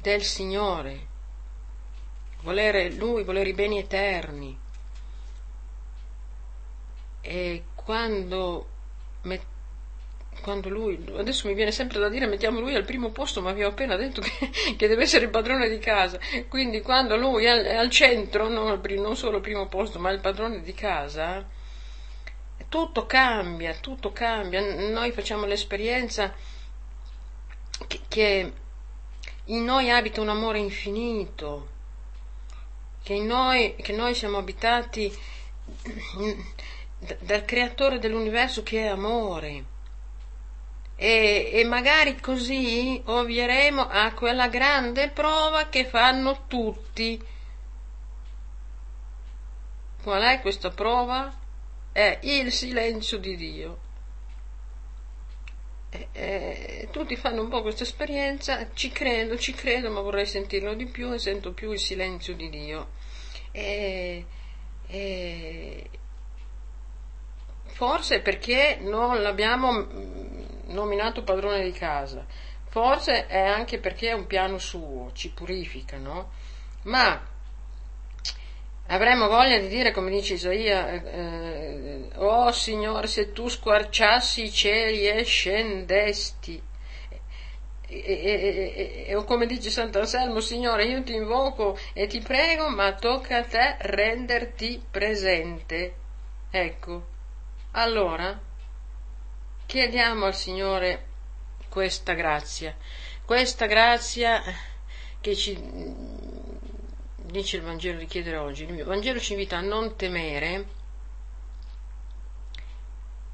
del 0.00 0.22
Signore, 0.22 1.06
volere 2.42 2.92
Lui, 2.92 3.24
volere 3.24 3.48
i 3.48 3.54
beni 3.54 3.80
eterni. 3.80 4.56
E 7.22 7.64
quando, 7.74 8.68
quando 10.40 10.68
Lui, 10.68 11.12
adesso 11.16 11.48
mi 11.48 11.54
viene 11.54 11.72
sempre 11.72 11.98
da 11.98 12.08
dire 12.08 12.28
mettiamo 12.28 12.60
Lui 12.60 12.76
al 12.76 12.84
primo 12.84 13.10
posto, 13.10 13.42
ma 13.42 13.50
vi 13.50 13.64
ho 13.64 13.70
appena 13.70 13.96
detto 13.96 14.20
che, 14.20 14.50
che 14.78 14.86
deve 14.86 15.02
essere 15.02 15.24
il 15.24 15.30
padrone 15.32 15.68
di 15.68 15.80
casa, 15.80 16.20
quindi 16.46 16.82
quando 16.82 17.16
Lui 17.16 17.46
è 17.46 17.48
al, 17.48 17.64
è 17.64 17.74
al 17.74 17.90
centro, 17.90 18.46
non, 18.48 18.80
non 18.80 19.16
solo 19.16 19.38
al 19.38 19.42
primo 19.42 19.66
posto, 19.66 19.98
ma 19.98 20.12
il 20.12 20.20
padrone 20.20 20.62
di 20.62 20.72
casa, 20.72 21.62
tutto 22.74 23.06
cambia, 23.06 23.72
tutto 23.74 24.10
cambia. 24.10 24.60
Noi 24.90 25.12
facciamo 25.12 25.46
l'esperienza 25.46 26.34
che, 28.08 28.52
in 29.44 29.64
noi 29.64 29.92
abita 29.92 30.20
un 30.20 30.28
amore 30.28 30.58
infinito, 30.58 31.68
che, 33.04 33.16
noi, 33.20 33.76
che 33.76 33.92
noi 33.92 34.12
siamo 34.16 34.38
abitati 34.38 35.16
dal 37.20 37.44
creatore 37.44 38.00
dell'universo 38.00 38.64
che 38.64 38.80
è 38.80 38.88
amore. 38.88 39.64
E, 40.96 41.50
e, 41.52 41.64
magari 41.66 42.20
così 42.20 43.00
ovvieremo 43.04 43.86
a 43.86 44.12
quella 44.14 44.48
grande 44.48 45.10
prova 45.10 45.68
che 45.68 45.86
fanno 45.86 46.46
tutti. 46.48 47.24
Qual 50.02 50.22
è 50.22 50.40
questa 50.40 50.70
prova? 50.70 51.42
È 51.94 52.18
il 52.22 52.50
silenzio 52.50 53.18
di 53.18 53.36
Dio. 53.36 53.78
E, 55.90 56.08
e, 56.12 56.88
tutti 56.90 57.14
fanno 57.14 57.42
un 57.42 57.48
po' 57.48 57.62
questa 57.62 57.84
esperienza, 57.84 58.72
ci 58.74 58.90
credo, 58.90 59.38
ci 59.38 59.52
credo, 59.52 59.90
ma 59.92 60.00
vorrei 60.00 60.26
sentirlo 60.26 60.74
di 60.74 60.86
più 60.86 61.12
e 61.12 61.20
sento 61.20 61.52
più 61.52 61.70
il 61.70 61.78
silenzio 61.78 62.34
di 62.34 62.50
Dio. 62.50 62.88
E, 63.52 64.24
forse 67.66 68.20
perché 68.20 68.78
non 68.80 69.22
l'abbiamo 69.22 69.86
nominato 70.66 71.22
padrone 71.22 71.62
di 71.62 71.70
casa, 71.70 72.26
forse 72.70 73.28
è 73.28 73.38
anche 73.38 73.78
perché 73.78 74.08
è 74.08 74.14
un 74.14 74.26
piano 74.26 74.58
suo, 74.58 75.12
ci 75.12 75.30
purifica, 75.30 75.96
no? 75.96 76.32
Ma 76.82 77.33
Avremmo 78.86 79.28
voglia 79.28 79.58
di 79.58 79.68
dire, 79.68 79.92
come 79.92 80.10
dice 80.10 80.34
Isaia, 80.34 80.90
eh, 80.90 81.02
eh, 81.04 82.08
oh 82.16 82.52
Signore, 82.52 83.06
se 83.06 83.32
tu 83.32 83.48
squarciassi 83.48 84.42
i 84.44 84.52
cieli 84.52 85.08
e 85.08 85.24
scendesti. 85.24 86.62
E, 87.86 89.12
o 89.14 89.24
come 89.24 89.46
dice 89.46 89.70
Sant'Anselmo, 89.70 90.40
Signore, 90.40 90.84
io 90.84 91.02
ti 91.02 91.14
invoco 91.14 91.78
e 91.94 92.06
ti 92.06 92.20
prego, 92.20 92.68
ma 92.68 92.92
tocca 92.92 93.38
a 93.38 93.44
te 93.44 93.76
renderti 93.78 94.82
presente. 94.90 95.94
Ecco, 96.50 97.06
allora 97.72 98.38
chiediamo 99.66 100.26
al 100.26 100.34
Signore 100.34 101.06
questa 101.68 102.12
grazia, 102.12 102.76
questa 103.24 103.66
grazia 103.66 104.42
che 105.20 105.34
ci 105.34 105.54
dice 107.34 107.56
il 107.56 107.62
Vangelo 107.62 107.98
di 107.98 108.06
chiedere 108.06 108.36
oggi. 108.36 108.64
Il 108.64 108.84
Vangelo 108.84 109.18
ci 109.18 109.32
invita 109.32 109.56
a 109.56 109.60
non 109.60 109.96
temere 109.96 110.66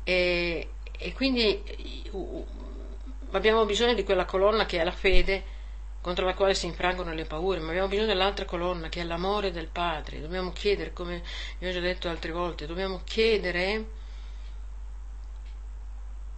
e, 0.04 0.68
e 0.98 1.12
quindi 1.12 1.62
abbiamo 3.32 3.66
bisogno 3.66 3.92
di 3.92 4.02
quella 4.02 4.24
colonna 4.24 4.64
che 4.64 4.80
è 4.80 4.84
la 4.84 4.90
fede 4.90 5.58
contro 6.00 6.24
la 6.24 6.32
quale 6.32 6.54
si 6.54 6.64
infrangono 6.64 7.12
le 7.12 7.26
paure, 7.26 7.60
ma 7.60 7.68
abbiamo 7.68 7.88
bisogno 7.88 8.06
dell'altra 8.06 8.46
colonna 8.46 8.88
che 8.88 9.02
è 9.02 9.04
l'amore 9.04 9.50
del 9.50 9.68
Padre. 9.68 10.22
Dobbiamo 10.22 10.50
chiedere, 10.52 10.94
come 10.94 11.22
vi 11.58 11.68
ho 11.68 11.72
già 11.72 11.80
detto 11.80 12.08
altre 12.08 12.32
volte, 12.32 12.66
dobbiamo 12.66 13.02
chiedere 13.04 13.98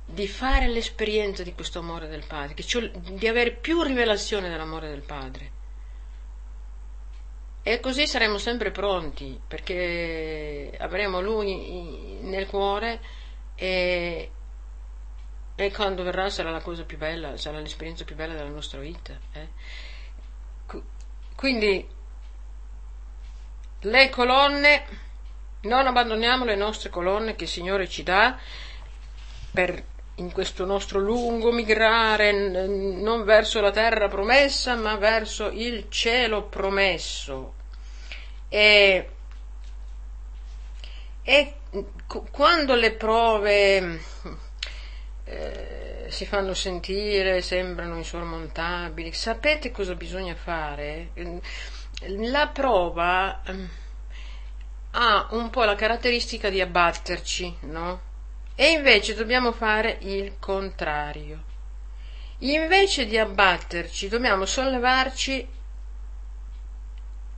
di 0.04 0.26
fare 0.26 0.66
l'esperienza 0.66 1.44
di 1.44 1.54
questo 1.54 1.78
amore 1.78 2.08
del 2.08 2.24
Padre, 2.26 2.60
cioè 2.64 2.90
di 2.90 3.28
avere 3.28 3.52
più 3.52 3.82
rivelazione 3.82 4.48
dell'amore 4.48 4.88
del 4.88 5.02
Padre. 5.02 5.60
E 7.64 7.78
così 7.78 8.08
saremo 8.08 8.38
sempre 8.38 8.72
pronti, 8.72 9.40
perché 9.46 10.74
avremo 10.78 11.20
Lui 11.20 12.18
nel 12.20 12.46
cuore 12.48 13.00
e, 13.54 14.30
e 15.54 15.72
quando 15.72 16.02
verrà 16.02 16.28
sarà 16.28 16.50
la 16.50 16.60
cosa 16.60 16.84
più 16.84 16.98
bella, 16.98 17.36
sarà 17.36 17.60
l'esperienza 17.60 18.04
più 18.04 18.16
bella 18.16 18.34
della 18.34 18.48
nostra 18.48 18.80
vita. 18.80 19.16
Eh? 19.32 19.48
Quindi 21.36 21.88
le 23.80 24.08
colonne, 24.10 24.84
non 25.62 25.86
abbandoniamo 25.86 26.44
le 26.44 26.56
nostre 26.56 26.90
colonne 26.90 27.36
che 27.36 27.44
il 27.44 27.50
Signore 27.50 27.88
ci 27.88 28.02
dà 28.02 28.38
per 29.52 29.84
in 30.16 30.30
questo 30.30 30.64
nostro 30.64 30.98
lungo 30.98 31.52
migrare 31.52 32.32
non 32.32 33.24
verso 33.24 33.60
la 33.60 33.70
terra 33.70 34.08
promessa, 34.08 34.74
ma 34.74 34.96
verso 34.96 35.48
il 35.50 35.86
cielo 35.88 36.44
promesso. 36.44 37.54
E, 38.48 39.08
e 41.22 41.54
quando 42.30 42.74
le 42.74 42.92
prove 42.92 44.00
eh, 45.24 46.06
si 46.08 46.26
fanno 46.26 46.52
sentire, 46.52 47.40
sembrano 47.40 47.96
insormontabili, 47.96 49.12
sapete 49.12 49.70
cosa 49.70 49.94
bisogna 49.94 50.34
fare? 50.34 51.10
La 52.18 52.48
prova 52.48 53.40
mm, 53.50 53.64
ha 54.90 55.28
un 55.30 55.48
po' 55.48 55.64
la 55.64 55.74
caratteristica 55.74 56.50
di 56.50 56.60
abbatterci, 56.60 57.56
no? 57.60 58.10
E 58.54 58.70
invece 58.70 59.14
dobbiamo 59.14 59.52
fare 59.52 59.98
il 60.02 60.34
contrario. 60.38 61.50
Invece 62.38 63.06
di 63.06 63.16
abbatterci, 63.16 64.08
dobbiamo 64.08 64.44
sollevarci 64.44 65.48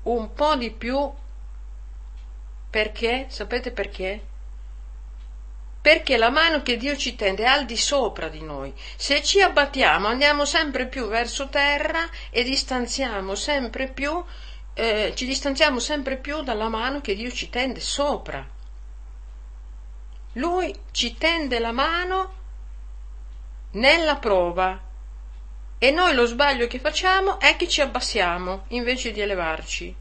un 0.04 0.32
po' 0.32 0.56
di 0.56 0.70
più 0.70 1.12
perché? 2.74 3.26
Sapete 3.28 3.70
perché? 3.70 4.20
Perché 5.80 6.16
la 6.16 6.30
mano 6.30 6.62
che 6.62 6.76
Dio 6.76 6.96
ci 6.96 7.14
tende 7.14 7.44
è 7.44 7.46
al 7.46 7.66
di 7.66 7.76
sopra 7.76 8.28
di 8.28 8.42
noi. 8.42 8.72
Se 8.96 9.22
ci 9.22 9.40
abbattiamo 9.40 10.08
andiamo 10.08 10.44
sempre 10.44 10.86
più 10.86 11.06
verso 11.06 11.48
terra 11.48 12.08
e 12.30 12.42
distanziamo 12.42 13.34
sempre 13.34 13.88
più, 13.88 14.24
eh, 14.74 15.12
ci 15.14 15.26
distanziamo 15.26 15.78
sempre 15.78 16.16
più 16.16 16.42
dalla 16.42 16.68
mano 16.68 17.00
che 17.00 17.14
Dio 17.14 17.30
ci 17.30 17.48
tende 17.50 17.80
sopra. 17.80 18.53
Lui 20.34 20.74
ci 20.90 21.16
tende 21.16 21.58
la 21.58 21.72
mano 21.72 22.32
nella 23.72 24.16
prova 24.16 24.80
e 25.78 25.90
noi 25.90 26.14
lo 26.14 26.26
sbaglio 26.26 26.66
che 26.66 26.78
facciamo 26.78 27.38
è 27.38 27.56
che 27.56 27.68
ci 27.68 27.80
abbassiamo 27.80 28.64
invece 28.68 29.12
di 29.12 29.20
elevarci. 29.20 29.94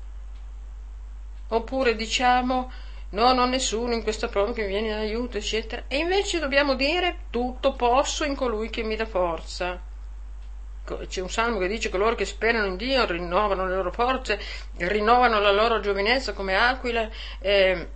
Oppure 1.49 1.95
diciamo 1.95 2.71
no, 3.09 3.33
non 3.33 3.49
nessuno 3.49 3.93
in 3.93 4.01
questa 4.01 4.27
prova 4.27 4.53
che 4.53 4.61
mi 4.61 4.69
viene 4.69 4.87
in 4.87 4.93
aiuto, 4.93 5.37
eccetera. 5.37 5.83
E 5.87 5.97
invece 5.97 6.39
dobbiamo 6.39 6.75
dire 6.75 7.25
tutto 7.29 7.73
posso 7.73 8.23
in 8.23 8.35
colui 8.35 8.69
che 8.69 8.83
mi 8.83 8.95
dà 8.95 9.05
forza. 9.05 9.79
C'è 11.07 11.21
un 11.21 11.29
salmo 11.29 11.59
che 11.59 11.67
dice 11.67 11.89
coloro 11.89 12.15
che 12.15 12.25
sperano 12.25 12.65
in 12.65 12.75
Dio 12.75 13.05
rinnovano 13.05 13.65
le 13.65 13.75
loro 13.75 13.91
forze, 13.91 14.39
rinnovano 14.77 15.39
la 15.39 15.51
loro 15.51 15.79
giovinezza 15.79 16.33
come 16.33 16.55
aquila. 16.55 17.07
Eh, 17.39 17.87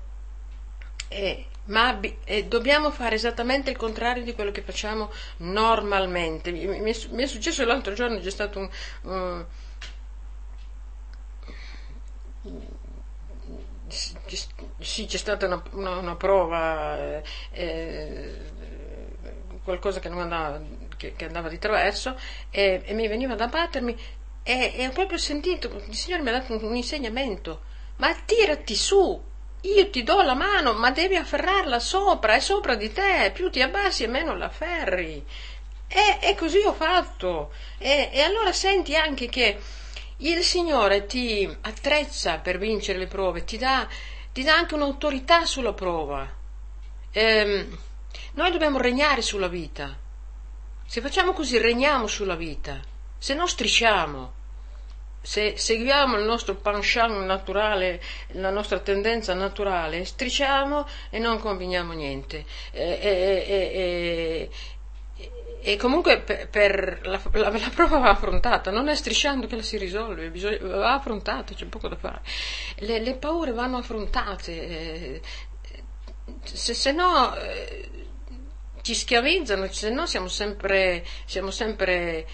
eh, 1.09 1.45
ma 1.67 1.99
eh, 2.25 2.45
dobbiamo 2.45 2.91
fare 2.91 3.15
esattamente 3.15 3.71
il 3.71 3.77
contrario 3.77 4.23
di 4.23 4.33
quello 4.33 4.51
che 4.51 4.61
facciamo 4.61 5.11
normalmente. 5.37 6.51
Mi, 6.51 6.65
mi, 6.65 6.79
mi 7.11 7.23
è 7.23 7.27
successo 7.27 7.65
l'altro 7.65 7.93
giorno, 7.93 8.19
c'è 8.19 8.29
stato 8.29 8.59
un... 8.59 8.69
Uh, 9.01 9.45
sì, 14.79 15.05
c'è 15.05 15.17
stata 15.17 15.45
una, 15.45 15.63
una, 15.71 15.97
una 15.97 16.15
prova, 16.15 16.97
eh, 16.97 17.23
eh, 17.51 18.35
qualcosa 19.63 19.99
che, 19.99 20.07
andava, 20.09 20.61
che, 20.97 21.13
che, 21.15 21.25
andava 21.25 21.49
di 21.49 21.57
traverso 21.57 22.17
e, 22.49 22.81
e, 22.85 22.93
mi 22.93 23.07
veniva 23.07 23.35
da 23.35 23.47
battermi 23.47 23.97
e, 24.43 24.73
e 24.75 24.87
ho 24.87 24.91
proprio 24.91 25.17
sentito, 25.17 25.67
il 25.87 25.95
Signore 25.95 26.21
mi 26.23 26.29
ha 26.29 26.33
dato 26.33 26.53
un, 26.53 26.63
un 26.63 26.75
insegnamento, 26.75 27.63
ma 27.97 28.13
tirati 28.25 28.75
su, 28.75 29.21
io 29.61 29.89
ti 29.89 30.03
do 30.03 30.21
la 30.21 30.35
mano, 30.35 30.73
ma 30.73 30.91
devi 30.91 31.15
afferrarla 31.15 31.79
sopra, 31.79 32.35
è 32.35 32.39
sopra 32.39 32.75
di 32.75 32.91
te, 32.91 33.31
più 33.33 33.49
ti 33.49 33.61
abbassi 33.61 34.03
e 34.03 34.07
meno 34.07 34.35
la 34.35 34.45
afferri. 34.45 35.25
E, 35.87 36.17
e 36.21 36.35
così 36.35 36.59
ho 36.59 36.73
fatto. 36.73 37.51
E, 37.77 38.09
e 38.11 38.21
allora 38.21 38.51
senti 38.51 38.95
anche 38.95 39.27
che 39.27 39.59
il 40.17 40.43
Signore 40.43 41.05
ti 41.05 41.47
attrezza 41.61 42.37
per 42.37 42.57
vincere 42.57 42.99
le 42.99 43.07
prove, 43.07 43.43
ti 43.43 43.57
dà, 43.57 43.87
ti 44.31 44.43
dà 44.43 44.55
anche 44.55 44.75
un'autorità 44.75 45.45
sulla 45.45 45.73
prova. 45.73 46.27
ehm, 47.11 47.77
noi 48.33 48.51
dobbiamo 48.51 48.77
regnare 48.77 49.21
sulla 49.21 49.47
vita. 49.47 49.95
Se 50.85 51.01
facciamo 51.01 51.33
così 51.33 51.57
regniamo 51.57 52.07
sulla 52.07 52.35
vita, 52.35 52.79
se 53.17 53.33
no 53.33 53.47
strisciamo. 53.47 54.36
Se 55.21 55.57
seguiamo 55.57 56.17
il 56.17 56.23
nostro 56.23 56.55
penchant 56.55 57.25
naturale, 57.25 58.01
la 58.33 58.49
nostra 58.49 58.79
tendenza 58.79 59.33
naturale, 59.33 60.05
strisciamo 60.05 60.87
e 61.09 61.19
non 61.19 61.39
combiniamo 61.39 61.91
niente. 61.93 62.45
E, 62.71 62.99
e, 63.01 63.45
e, 63.47 64.49
e 65.59 65.75
comunque 65.75 66.21
per, 66.21 66.47
per 66.47 66.99
la, 67.03 67.19
la, 67.33 67.49
la, 67.49 67.71
prova 67.75 67.97
va 67.97 68.11
affrontata, 68.11 68.71
non 68.71 68.87
è 68.87 68.95
strisciando 68.95 69.47
che 69.47 69.57
la 69.57 69.61
si 69.61 69.77
risolve, 69.77 70.29
bisogna, 70.29 70.59
va 70.61 70.93
affrontata, 70.93 71.53
c'è 71.53 71.65
poco 71.65 71.89
da 71.89 71.97
fare. 71.97 72.21
Le, 72.77 72.99
le 72.99 73.15
paure 73.15 73.51
vanno 73.51 73.75
affrontate, 73.75 74.51
eh, 74.51 75.21
se, 76.43 76.73
se 76.73 76.91
no 76.93 77.35
eh, 77.35 77.89
ci 78.81 78.93
schiavizzano, 78.93 79.67
se 79.69 79.89
no 79.89 80.05
siamo 80.05 80.29
sempre, 80.29 81.05
siamo 81.25 81.51
sempre 81.51 82.25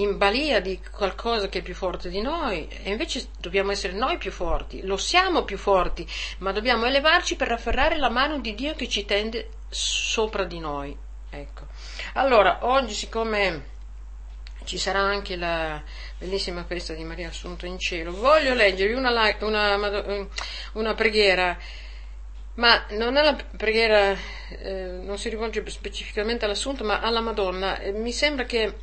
in 0.00 0.16
balia 0.16 0.60
di 0.60 0.80
qualcosa 0.90 1.48
che 1.48 1.58
è 1.58 1.62
più 1.62 1.74
forte 1.74 2.08
di 2.08 2.20
noi 2.20 2.68
e 2.68 2.90
invece 2.90 3.28
dobbiamo 3.38 3.70
essere 3.70 3.92
noi 3.92 4.18
più 4.18 4.30
forti, 4.30 4.82
lo 4.82 4.96
siamo 4.96 5.44
più 5.44 5.58
forti, 5.58 6.06
ma 6.38 6.52
dobbiamo 6.52 6.86
elevarci 6.86 7.36
per 7.36 7.52
afferrare 7.52 7.96
la 7.96 8.08
mano 8.08 8.38
di 8.40 8.54
Dio 8.54 8.74
che 8.74 8.88
ci 8.88 9.04
tende 9.04 9.50
sopra 9.68 10.44
di 10.44 10.58
noi. 10.58 10.96
Ecco. 11.30 11.66
Allora, 12.14 12.58
oggi 12.62 12.92
siccome 12.92 13.68
ci 14.64 14.78
sarà 14.78 15.00
anche 15.00 15.36
la 15.36 15.82
bellissima 16.18 16.64
festa 16.64 16.92
di 16.92 17.04
Maria 17.04 17.28
Assunta 17.28 17.66
in 17.66 17.78
cielo, 17.78 18.12
voglio 18.12 18.54
leggervi 18.54 18.94
una, 18.94 19.36
una, 19.40 20.26
una 20.72 20.94
preghiera, 20.94 21.56
ma 22.54 22.84
non 22.90 23.16
è 23.16 23.22
la 23.22 23.36
preghiera, 23.56 24.16
eh, 24.48 24.98
non 25.02 25.18
si 25.18 25.28
rivolge 25.28 25.62
specificamente 25.70 26.44
all'Assunta, 26.44 26.84
ma 26.84 27.00
alla 27.00 27.20
Madonna. 27.20 27.80
Mi 27.94 28.12
sembra 28.12 28.44
che 28.44 28.74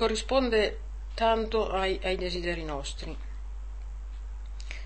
corrisponde 0.00 0.78
tanto 1.12 1.70
ai, 1.70 2.00
ai 2.02 2.16
desideri 2.16 2.64
nostri. 2.64 3.14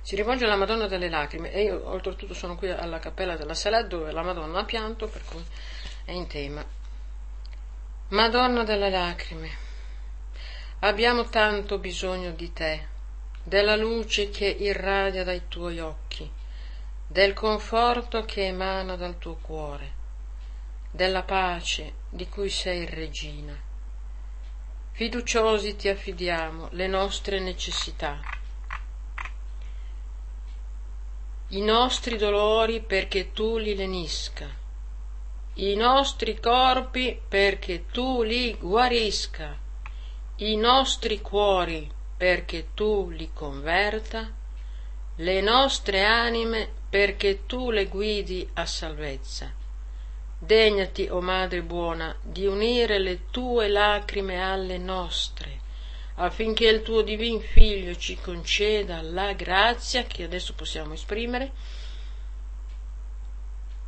Si 0.01 0.17
rivolge 0.17 0.45
alla 0.45 0.57
Madonna 0.57 0.89
delle 0.89 1.09
Lacrime 1.09 1.53
e 1.53 1.63
io 1.63 1.89
oltretutto 1.89 2.35
sono 2.35 2.57
qui 2.57 2.69
alla 2.69 2.99
cappella 2.99 3.37
della 3.37 3.55
Salette 3.55 3.87
dove 3.87 4.11
la 4.11 4.23
Madonna 4.23 4.59
ha 4.59 4.65
pianto, 4.65 5.07
per 5.07 5.25
cui 5.25 5.45
è 6.05 6.11
in 6.11 6.27
tema. 6.27 6.65
Madonna 8.09 8.65
delle 8.65 8.91
lacrime, 8.91 9.51
abbiamo 10.81 11.29
tanto 11.29 11.79
bisogno 11.79 12.33
di 12.33 12.53
te, 12.53 12.89
della 13.45 13.77
luce 13.77 14.31
che 14.31 14.47
irradia 14.47 15.23
dai 15.23 15.43
tuoi 15.47 15.79
occhi, 15.79 16.29
del 17.07 17.35
conforto 17.35 18.25
che 18.25 18.47
emana 18.47 18.97
dal 18.97 19.17
tuo 19.19 19.37
cuore, 19.41 19.93
della 20.91 21.23
pace 21.23 21.93
di 22.11 22.29
cui 22.29 22.51
sei 22.51 22.85
regina. 22.85 23.64
Fiduciosi 24.97 25.75
ti 25.75 25.89
affidiamo 25.89 26.69
le 26.71 26.87
nostre 26.87 27.41
necessità, 27.41 28.25
i 31.49 31.61
nostri 31.61 32.17
dolori 32.17 32.81
perché 32.81 33.33
tu 33.33 33.59
li 33.59 33.75
lenisca. 33.75 34.49
I 35.55 35.75
nostri 35.75 36.39
corpi 36.39 37.21
perché 37.29 37.87
tu 37.91 38.23
li 38.23 38.57
guarisca, 38.57 39.59
i 40.37 40.55
nostri 40.55 41.21
cuori 41.21 41.91
perché 42.17 42.69
tu 42.75 43.11
li 43.11 43.33
converta, 43.35 44.33
le 45.17 45.41
nostre 45.41 46.05
anime 46.05 46.69
perché 46.89 47.47
tu 47.47 47.73
le 47.73 47.87
guidi 47.87 48.49
a 48.55 48.65
salvezza. 48.65 49.64
Degnati, 50.45 51.09
o 51.09 51.17
oh 51.17 51.21
Madre 51.21 51.63
buona, 51.63 52.15
di 52.21 52.47
unire 52.47 52.99
le 52.99 53.31
tue 53.31 53.69
lacrime 53.69 54.43
alle 54.43 54.79
nostre, 54.79 55.61
affinché 56.17 56.67
il 56.67 56.83
tuo 56.83 57.03
divin 57.03 57.41
Figlio 57.41 57.95
ci 57.97 58.17
conceda 58.21 59.01
la 59.03 59.33
grazia 59.33 60.05
che 60.05 60.25
adesso 60.25 60.55
possiamo 60.55 60.93
esprimere 60.93 61.53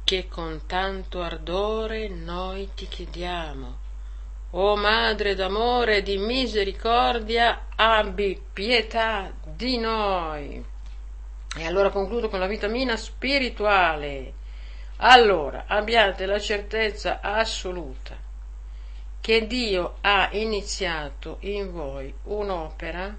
che 0.06 0.28
con 0.28 0.66
tanto 0.66 1.20
ardore 1.20 2.06
noi 2.06 2.70
ti 2.76 2.86
chiediamo. 2.86 3.84
O 4.50 4.76
Madre 4.76 5.34
d'amore 5.34 5.96
e 5.96 6.02
di 6.02 6.16
misericordia, 6.16 7.66
abbi 7.74 8.40
pietà 8.52 9.32
di 9.44 9.78
noi. 9.78 10.64
E 11.56 11.66
allora 11.66 11.90
concludo 11.90 12.28
con 12.28 12.38
la 12.38 12.46
vitamina 12.46 12.96
spirituale. 12.96 14.35
Allora, 14.98 15.64
abbiate 15.66 16.24
la 16.26 16.38
certezza 16.38 17.20
assoluta 17.20 18.16
che 19.20 19.46
Dio 19.46 19.96
ha 20.00 20.28
iniziato 20.32 21.38
in 21.40 21.72
voi 21.72 22.14
un'opera 22.24 23.14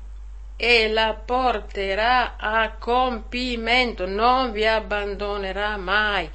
e 0.55 0.89
la 0.89 1.13
porterà 1.13 2.35
a 2.37 2.71
compimento, 2.79 4.07
non 4.07 4.51
vi 4.51 4.65
abbandonerà 4.65 5.77
mai 5.77 6.29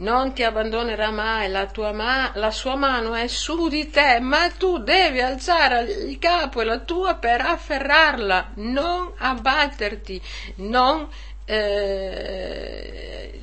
non 0.00 0.32
ti 0.32 0.42
abbandonerà 0.42 1.10
mai, 1.10 1.50
la, 1.50 1.68
ma- 1.92 2.30
la, 2.34 2.50
sua 2.50 2.74
mano 2.74 3.14
è 3.14 3.26
su 3.26 3.68
di 3.68 3.90
te, 3.90 4.18
ma 4.20 4.50
tu 4.50 4.78
devi 4.78 5.20
alzare 5.20 5.82
il 5.82 6.18
capo 6.18 6.62
e 6.62 6.64
la 6.64 6.78
tua 6.78 7.16
per 7.16 7.42
afferrarla, 7.42 8.52
non 8.54 9.12
abbatterti, 9.18 10.20
non 10.56 11.06
eh, 11.44 13.40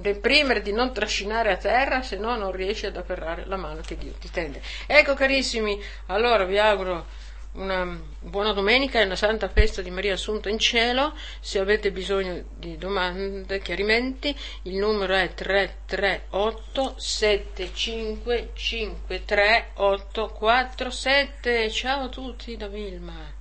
deprimerti, 0.00 0.72
non 0.72 0.92
trascinare 0.92 1.52
a 1.52 1.56
terra, 1.56 2.02
se 2.02 2.16
no 2.16 2.36
non 2.36 2.50
riesci 2.52 2.86
ad 2.86 2.96
afferrare 2.96 3.44
la 3.46 3.56
mano 3.56 3.80
che 3.86 3.96
Dio 3.96 4.12
ti 4.18 4.28
tende. 4.30 4.60
Ecco 4.86 5.14
carissimi, 5.14 5.80
allora 6.06 6.44
vi 6.44 6.58
auguro 6.58 7.06
una 7.52 7.98
buona 8.20 8.52
domenica 8.52 9.00
e 9.00 9.04
una 9.04 9.16
santa 9.16 9.48
festa 9.48 9.82
di 9.82 9.90
Maria 9.90 10.12
Assunta 10.14 10.48
in 10.48 10.58
cielo. 10.58 11.12
Se 11.40 11.58
avete 11.58 11.90
bisogno 11.90 12.44
di 12.56 12.78
domande, 12.78 13.60
chiarimenti, 13.60 14.32
il 14.62 14.76
numero 14.76 15.14
è 15.14 15.34
338 15.34 16.94
7553 16.96 19.70
847. 19.74 21.70
Ciao 21.70 22.04
a 22.04 22.08
tutti 22.08 22.56
da 22.56 22.68
Vilma. 22.68 23.36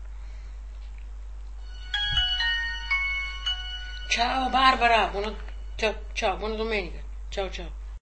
Ciao 4.10 4.50
Barbara, 4.50 5.08
buona, 5.12 5.32
ciao, 5.80 5.96
ciao, 6.14 6.36
buona 6.36 6.56
domenica. 6.56 7.00
Ciao 7.30 7.50
ciao. 7.50 7.79